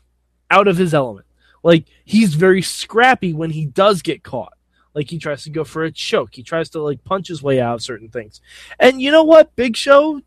out 0.49 0.69
of 0.69 0.77
his 0.77 0.95
element. 0.95 1.27
Like 1.65 1.87
he's 2.05 2.35
very 2.35 2.63
scrappy 2.63 3.33
when 3.33 3.51
he 3.51 3.67
does 3.67 4.03
get 4.03 4.23
caught. 4.23 4.53
Like 4.95 5.11
he 5.11 5.19
tries 5.19 5.43
to 5.45 5.51
go 5.51 5.65
for 5.65 5.83
a 5.83 5.91
choke. 5.91 6.37
He 6.37 6.45
tries 6.45 6.71
to 6.71 6.81
like 6.81 7.03
punch 7.03 7.27
his 7.27 7.43
way 7.43 7.61
out 7.61 7.75
of 7.75 7.83
certain 7.83 8.09
things. 8.09 8.41
And 8.79 9.03
you 9.03 9.11
know 9.11 9.25
what? 9.25 9.57
Big 9.57 9.77
Show 9.77 10.21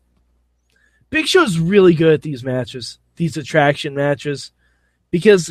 Big 1.08 1.28
Show's 1.28 1.58
really 1.58 1.94
good 1.94 2.12
at 2.12 2.20
these 2.20 2.44
matches, 2.44 2.98
these 3.16 3.38
attraction 3.38 3.94
matches, 3.94 4.52
because 5.10 5.50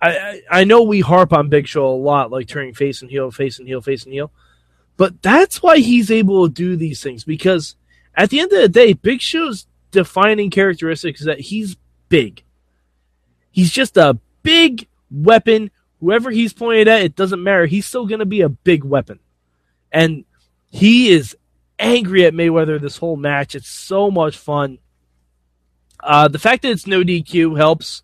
I, 0.00 0.40
I 0.50 0.64
know 0.64 0.84
we 0.84 1.00
harp 1.00 1.34
on 1.34 1.50
Big 1.50 1.66
Show 1.66 1.86
a 1.86 1.92
lot, 1.94 2.30
like 2.30 2.48
turning 2.48 2.72
face 2.72 3.02
and 3.02 3.10
heel, 3.10 3.30
face 3.30 3.58
and 3.58 3.68
heel, 3.68 3.82
face 3.82 4.04
and 4.04 4.12
heel. 4.14 4.32
But 4.98 5.22
that's 5.22 5.62
why 5.62 5.78
he's 5.78 6.10
able 6.10 6.46
to 6.46 6.52
do 6.52 6.76
these 6.76 7.00
things 7.00 7.24
because 7.24 7.76
at 8.14 8.30
the 8.30 8.40
end 8.40 8.52
of 8.52 8.60
the 8.60 8.68
day, 8.68 8.92
Big 8.92 9.22
Show's 9.22 9.66
defining 9.92 10.50
characteristic 10.50 11.18
is 11.20 11.26
that 11.26 11.40
he's 11.40 11.76
big. 12.08 12.42
He's 13.52 13.70
just 13.70 13.96
a 13.96 14.18
big 14.42 14.88
weapon. 15.08 15.70
Whoever 16.00 16.30
he's 16.32 16.52
pointed 16.52 16.88
at, 16.88 17.02
it 17.02 17.14
doesn't 17.14 17.42
matter. 17.42 17.64
He's 17.66 17.86
still 17.86 18.06
going 18.06 18.18
to 18.18 18.26
be 18.26 18.40
a 18.40 18.48
big 18.48 18.82
weapon. 18.82 19.20
And 19.92 20.24
he 20.68 21.10
is 21.10 21.36
angry 21.78 22.26
at 22.26 22.34
Mayweather 22.34 22.80
this 22.80 22.96
whole 22.96 23.16
match. 23.16 23.54
It's 23.54 23.70
so 23.70 24.10
much 24.10 24.36
fun. 24.36 24.78
Uh, 26.00 26.26
the 26.26 26.40
fact 26.40 26.62
that 26.62 26.70
it's 26.70 26.88
no 26.88 27.02
DQ 27.02 27.56
helps. 27.56 28.02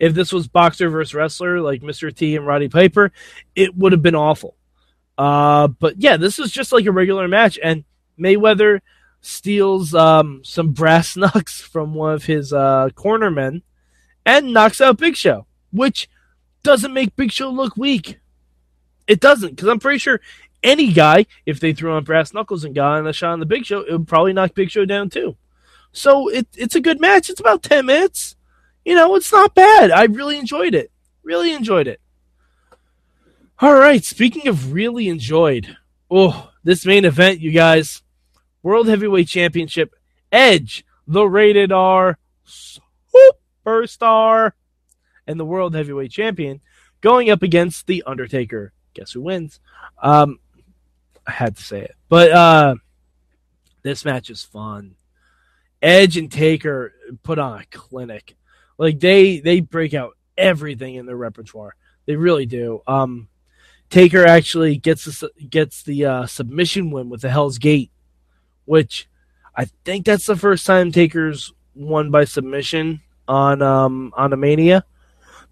If 0.00 0.14
this 0.14 0.32
was 0.32 0.48
boxer 0.48 0.90
versus 0.90 1.14
wrestler 1.14 1.60
like 1.60 1.82
Mr. 1.82 2.12
T 2.12 2.34
and 2.34 2.44
Roddy 2.44 2.68
Piper, 2.68 3.12
it 3.54 3.76
would 3.76 3.92
have 3.92 4.02
been 4.02 4.16
awful. 4.16 4.56
Uh, 5.18 5.68
but 5.68 6.00
yeah, 6.00 6.16
this 6.16 6.38
is 6.38 6.50
just 6.50 6.72
like 6.72 6.86
a 6.86 6.92
regular 6.92 7.28
match, 7.28 7.58
and 7.62 7.84
Mayweather 8.18 8.80
steals 9.20 9.94
um, 9.94 10.42
some 10.44 10.72
brass 10.72 11.16
knucks 11.16 11.60
from 11.60 11.94
one 11.94 12.14
of 12.14 12.24
his 12.24 12.52
uh, 12.52 12.88
cornermen 12.94 13.62
and 14.24 14.52
knocks 14.52 14.80
out 14.80 14.98
Big 14.98 15.16
Show, 15.16 15.46
which 15.70 16.08
doesn't 16.62 16.92
make 16.92 17.16
Big 17.16 17.32
Show 17.32 17.50
look 17.50 17.76
weak. 17.76 18.18
It 19.06 19.20
doesn't, 19.20 19.50
because 19.50 19.68
I'm 19.68 19.80
pretty 19.80 19.98
sure 19.98 20.20
any 20.62 20.92
guy, 20.92 21.26
if 21.44 21.60
they 21.60 21.72
threw 21.72 21.92
on 21.92 22.04
brass 22.04 22.32
knuckles 22.32 22.64
and 22.64 22.74
got 22.74 22.98
on 22.98 23.06
a 23.06 23.12
shot 23.12 23.32
on 23.32 23.40
the 23.40 23.46
Big 23.46 23.64
Show, 23.64 23.80
it 23.80 23.92
would 23.92 24.08
probably 24.08 24.32
knock 24.32 24.54
Big 24.54 24.70
Show 24.70 24.84
down 24.84 25.10
too. 25.10 25.36
So 25.92 26.28
it, 26.28 26.46
it's 26.56 26.74
a 26.74 26.80
good 26.80 27.00
match. 27.00 27.28
It's 27.28 27.40
about 27.40 27.62
10 27.62 27.86
minutes. 27.86 28.36
You 28.84 28.94
know, 28.94 29.14
it's 29.14 29.32
not 29.32 29.54
bad. 29.54 29.90
I 29.90 30.04
really 30.04 30.38
enjoyed 30.38 30.74
it. 30.74 30.90
Really 31.22 31.52
enjoyed 31.52 31.86
it. 31.86 32.00
All 33.62 33.74
right. 33.76 34.04
Speaking 34.04 34.48
of 34.48 34.72
really 34.72 35.08
enjoyed, 35.08 35.76
oh, 36.10 36.50
this 36.64 36.84
main 36.84 37.04
event, 37.04 37.38
you 37.38 37.52
guys. 37.52 38.02
World 38.60 38.88
Heavyweight 38.88 39.28
Championship, 39.28 39.94
Edge, 40.32 40.84
the 41.06 41.24
rated 41.24 41.70
R 41.70 42.18
superstar, 43.64 44.52
and 45.28 45.38
the 45.38 45.44
World 45.44 45.76
Heavyweight 45.76 46.10
Champion, 46.10 46.60
going 47.00 47.30
up 47.30 47.44
against 47.44 47.86
The 47.86 48.02
Undertaker. 48.04 48.72
Guess 48.94 49.12
who 49.12 49.20
wins? 49.20 49.60
Um, 50.02 50.40
I 51.24 51.30
had 51.30 51.56
to 51.56 51.62
say 51.62 51.82
it. 51.82 51.94
But 52.08 52.32
uh, 52.32 52.74
this 53.82 54.04
match 54.04 54.28
is 54.28 54.42
fun. 54.42 54.96
Edge 55.80 56.16
and 56.16 56.32
Taker 56.32 56.94
put 57.22 57.38
on 57.38 57.60
a 57.60 57.64
clinic. 57.66 58.36
Like 58.76 58.98
they 58.98 59.38
they 59.38 59.60
break 59.60 59.94
out 59.94 60.16
everything 60.36 60.96
in 60.96 61.06
their 61.06 61.16
repertoire. 61.16 61.76
They 62.06 62.16
really 62.16 62.46
do. 62.46 62.82
Um, 62.88 63.28
Taker 63.92 64.26
actually 64.26 64.76
gets 64.76 65.04
the, 65.04 65.30
gets 65.48 65.84
the 65.84 66.04
uh, 66.04 66.26
submission 66.26 66.90
win 66.90 67.08
with 67.08 67.20
the 67.20 67.30
Hell's 67.30 67.58
Gate 67.58 67.92
which 68.64 69.08
I 69.54 69.66
think 69.84 70.06
that's 70.06 70.26
the 70.26 70.36
first 70.36 70.66
time 70.66 70.92
Taker's 70.92 71.52
won 71.74 72.10
by 72.10 72.24
submission 72.24 73.00
on 73.28 73.62
um 73.62 74.12
on 74.16 74.32
a 74.32 74.36
Mania. 74.36 74.84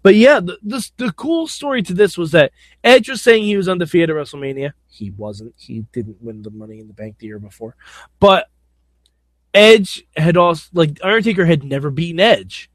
But 0.03 0.15
yeah, 0.15 0.39
the, 0.39 0.57
the, 0.63 0.89
the 0.97 1.11
cool 1.13 1.47
story 1.47 1.83
to 1.83 1.93
this 1.93 2.17
was 2.17 2.31
that 2.31 2.51
Edge 2.83 3.07
was 3.07 3.21
saying 3.21 3.43
he 3.43 3.55
was 3.55 3.69
undefeated 3.69 4.09
at 4.09 4.15
WrestleMania. 4.15 4.73
He 4.89 5.11
wasn't. 5.11 5.53
He 5.57 5.85
didn't 5.91 6.17
win 6.19 6.41
the 6.41 6.49
Money 6.49 6.79
in 6.79 6.87
the 6.87 6.93
Bank 6.93 7.19
the 7.19 7.27
year 7.27 7.37
before. 7.37 7.75
But 8.19 8.49
Edge 9.53 10.03
had 10.17 10.37
also 10.37 10.67
like 10.73 10.99
Undertaker 11.03 11.45
had 11.45 11.63
never 11.63 11.91
beaten 11.91 12.19
Edge. 12.19 12.70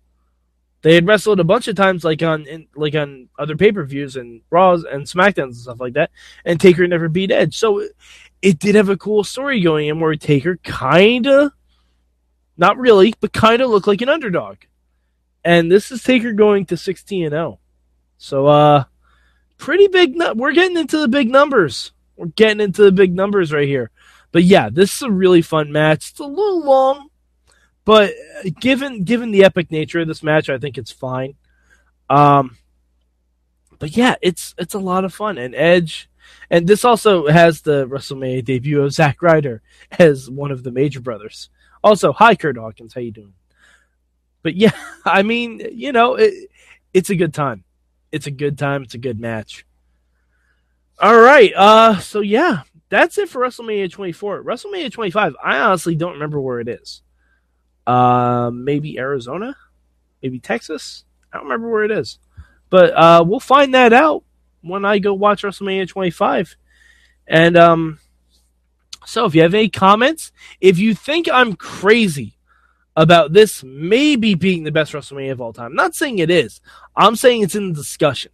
They 0.86 0.94
had 0.94 1.04
wrestled 1.04 1.40
a 1.40 1.44
bunch 1.44 1.66
of 1.66 1.74
times, 1.74 2.04
like 2.04 2.22
on 2.22 2.46
in, 2.46 2.68
like 2.76 2.94
on 2.94 3.28
other 3.36 3.56
pay 3.56 3.72
per 3.72 3.82
views 3.82 4.14
and 4.14 4.40
Raws 4.50 4.84
and 4.84 5.02
Smackdowns 5.02 5.42
and 5.42 5.56
stuff 5.56 5.80
like 5.80 5.94
that, 5.94 6.12
and 6.44 6.60
Taker 6.60 6.86
never 6.86 7.08
beat 7.08 7.32
Edge. 7.32 7.58
So 7.58 7.88
it 8.40 8.60
did 8.60 8.76
have 8.76 8.88
a 8.88 8.96
cool 8.96 9.24
story 9.24 9.60
going 9.60 9.88
in 9.88 9.98
where 9.98 10.14
Taker 10.14 10.58
kind 10.58 11.26
of 11.26 11.50
not 12.56 12.78
really, 12.78 13.14
but 13.18 13.32
kind 13.32 13.62
of 13.62 13.68
look 13.68 13.88
like 13.88 14.00
an 14.00 14.08
underdog. 14.08 14.58
And 15.44 15.72
this 15.72 15.90
is 15.90 16.04
Taker 16.04 16.32
going 16.32 16.66
to 16.66 16.76
16 16.76 17.24
and 17.24 17.32
0. 17.32 17.58
So, 18.18 18.46
uh, 18.46 18.84
pretty 19.58 19.88
big. 19.88 20.14
we're 20.36 20.52
getting 20.52 20.76
into 20.76 20.98
the 20.98 21.08
big 21.08 21.28
numbers. 21.28 21.90
We're 22.14 22.26
getting 22.26 22.60
into 22.60 22.84
the 22.84 22.92
big 22.92 23.12
numbers 23.12 23.52
right 23.52 23.66
here. 23.66 23.90
But 24.30 24.44
yeah, 24.44 24.70
this 24.70 24.94
is 24.94 25.02
a 25.02 25.10
really 25.10 25.42
fun 25.42 25.72
match. 25.72 26.10
It's 26.10 26.20
a 26.20 26.26
little 26.26 26.64
long, 26.64 27.08
but 27.86 28.12
given 28.60 29.04
given 29.04 29.30
the 29.30 29.44
epic 29.44 29.70
nature 29.70 30.00
of 30.00 30.08
this 30.08 30.22
match, 30.22 30.50
I 30.50 30.58
think 30.58 30.76
it's 30.76 30.90
fine. 30.90 31.36
Um, 32.10 32.58
but 33.78 33.96
yeah, 33.96 34.16
it's 34.20 34.54
it's 34.58 34.74
a 34.74 34.80
lot 34.80 35.04
of 35.04 35.14
fun. 35.14 35.38
And 35.38 35.54
Edge, 35.54 36.10
and 36.50 36.66
this 36.66 36.84
also 36.84 37.28
has 37.28 37.62
the 37.62 37.86
WrestleMania 37.86 38.44
debut 38.44 38.82
of 38.82 38.92
Zack 38.92 39.22
Ryder 39.22 39.62
as 39.98 40.28
one 40.28 40.50
of 40.50 40.64
the 40.64 40.72
Major 40.72 41.00
Brothers. 41.00 41.48
Also, 41.82 42.12
hi 42.12 42.34
Kurt 42.34 42.58
Hawkins, 42.58 42.92
how 42.92 43.00
you 43.00 43.12
doing? 43.12 43.34
But 44.42 44.56
yeah, 44.56 44.72
I 45.04 45.22
mean, 45.22 45.62
you 45.72 45.92
know, 45.92 46.16
it, 46.16 46.50
it's 46.92 47.10
a 47.10 47.16
good 47.16 47.32
time. 47.32 47.62
It's 48.10 48.26
a 48.26 48.32
good 48.32 48.58
time. 48.58 48.82
It's 48.82 48.94
a 48.94 48.98
good 48.98 49.20
match. 49.20 49.64
All 50.98 51.20
right. 51.20 51.52
Uh, 51.54 51.98
so 51.98 52.20
yeah, 52.20 52.62
that's 52.88 53.16
it 53.16 53.28
for 53.28 53.42
WrestleMania 53.42 53.92
24. 53.92 54.42
WrestleMania 54.42 54.90
25, 54.90 55.36
I 55.40 55.58
honestly 55.60 55.94
don't 55.94 56.14
remember 56.14 56.40
where 56.40 56.58
it 56.58 56.68
is. 56.68 57.02
Uh, 57.86 58.50
maybe 58.52 58.98
Arizona, 58.98 59.56
maybe 60.22 60.40
Texas. 60.40 61.04
I 61.32 61.36
don't 61.36 61.46
remember 61.46 61.70
where 61.70 61.84
it 61.84 61.90
is, 61.90 62.18
but 62.70 62.92
uh, 62.94 63.24
we'll 63.26 63.40
find 63.40 63.74
that 63.74 63.92
out 63.92 64.24
when 64.62 64.84
I 64.84 64.98
go 64.98 65.14
watch 65.14 65.42
WrestleMania 65.42 65.88
25. 65.88 66.56
And 67.28 67.56
um, 67.56 67.98
so 69.04 69.24
if 69.24 69.34
you 69.34 69.42
have 69.42 69.54
any 69.54 69.68
comments, 69.68 70.32
if 70.60 70.78
you 70.78 70.94
think 70.94 71.28
I'm 71.30 71.54
crazy 71.54 72.36
about 72.96 73.32
this 73.32 73.62
maybe 73.62 74.34
being 74.34 74.64
the 74.64 74.72
best 74.72 74.92
WrestleMania 74.92 75.32
of 75.32 75.40
all 75.40 75.52
time, 75.52 75.66
I'm 75.66 75.74
not 75.74 75.94
saying 75.94 76.18
it 76.18 76.30
is. 76.30 76.60
I'm 76.96 77.16
saying 77.16 77.42
it's 77.42 77.54
in 77.54 77.68
the 77.68 77.74
discussion. 77.74 78.32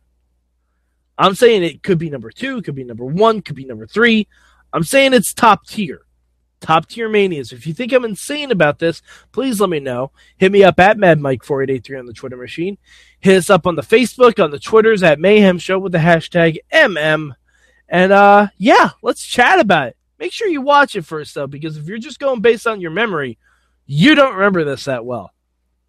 I'm 1.19 1.35
saying 1.35 1.62
it 1.62 1.83
could 1.83 1.99
be 1.99 2.11
number 2.11 2.31
two, 2.31 2.62
could 2.62 2.75
be 2.75 2.85
number 2.85 3.05
one, 3.05 3.43
could 3.43 3.57
be 3.57 3.65
number 3.65 3.87
three. 3.87 4.27
I'm 4.73 4.85
saying 4.85 5.12
it's 5.12 5.35
top 5.35 5.67
tier. 5.67 6.03
Top 6.62 6.87
tier 6.87 7.09
manias. 7.09 7.53
If 7.53 7.66
you 7.66 7.75
think 7.75 7.92
I'm 7.92 8.05
insane 8.05 8.53
about 8.53 8.79
this, 8.79 9.03
please 9.33 9.61
let 9.61 9.68
me 9.68 9.81
know. 9.81 10.12
Hit 10.38 10.53
me 10.53 10.62
up 10.62 10.79
at 10.79 10.96
MadMike4883 10.96 11.98
on 11.98 12.07
the 12.07 12.12
Twitter 12.12 12.37
machine. 12.37 12.79
Hit 13.20 13.37
us 13.37 13.51
up 13.51 13.66
on 13.66 13.75
the 13.75 13.83
Facebook, 13.83 14.42
on 14.42 14.53
the 14.53 14.61
Twitters 14.61 15.03
at 15.03 15.18
Mayhem 15.18 15.59
Show 15.59 15.81
with 15.81 15.92
the 15.92 15.98
hashtag 15.98 16.59
MM. 16.72 17.33
And 17.88 18.12
uh 18.12 18.46
yeah, 18.57 18.90
let's 19.03 19.27
chat 19.27 19.59
about 19.59 19.88
it. 19.88 19.96
Make 20.18 20.33
sure 20.33 20.46
you 20.46 20.62
watch 20.62 20.94
it 20.94 21.05
first 21.05 21.35
though, 21.35 21.48
because 21.48 21.77
if 21.77 21.87
you're 21.87 21.98
just 21.98 22.20
going 22.20 22.40
based 22.40 22.66
on 22.66 22.81
your 22.81 22.92
memory, 22.92 23.38
you 23.85 24.14
don't 24.14 24.35
remember 24.35 24.62
this 24.62 24.85
that 24.85 25.05
well. 25.05 25.33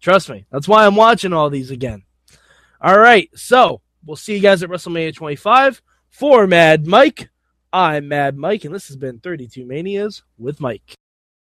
Trust 0.00 0.28
me. 0.28 0.44
That's 0.50 0.68
why 0.68 0.84
I'm 0.84 0.96
watching 0.96 1.32
all 1.32 1.50
these 1.50 1.70
again. 1.70 2.02
All 2.80 2.98
right, 2.98 3.30
so 3.34 3.80
we'll 4.04 4.16
see 4.16 4.34
you 4.34 4.40
guys 4.40 4.62
at 4.62 4.68
WrestleMania 4.68 5.14
25. 5.14 5.80
For 6.10 6.46
Mad 6.46 6.86
Mike, 6.86 7.30
I'm 7.76 8.06
Mad 8.06 8.36
Mike, 8.36 8.64
and 8.64 8.72
this 8.72 8.86
has 8.86 8.96
been 8.96 9.18
32 9.18 9.66
Manias 9.66 10.22
with 10.38 10.60
Mike. 10.60 10.94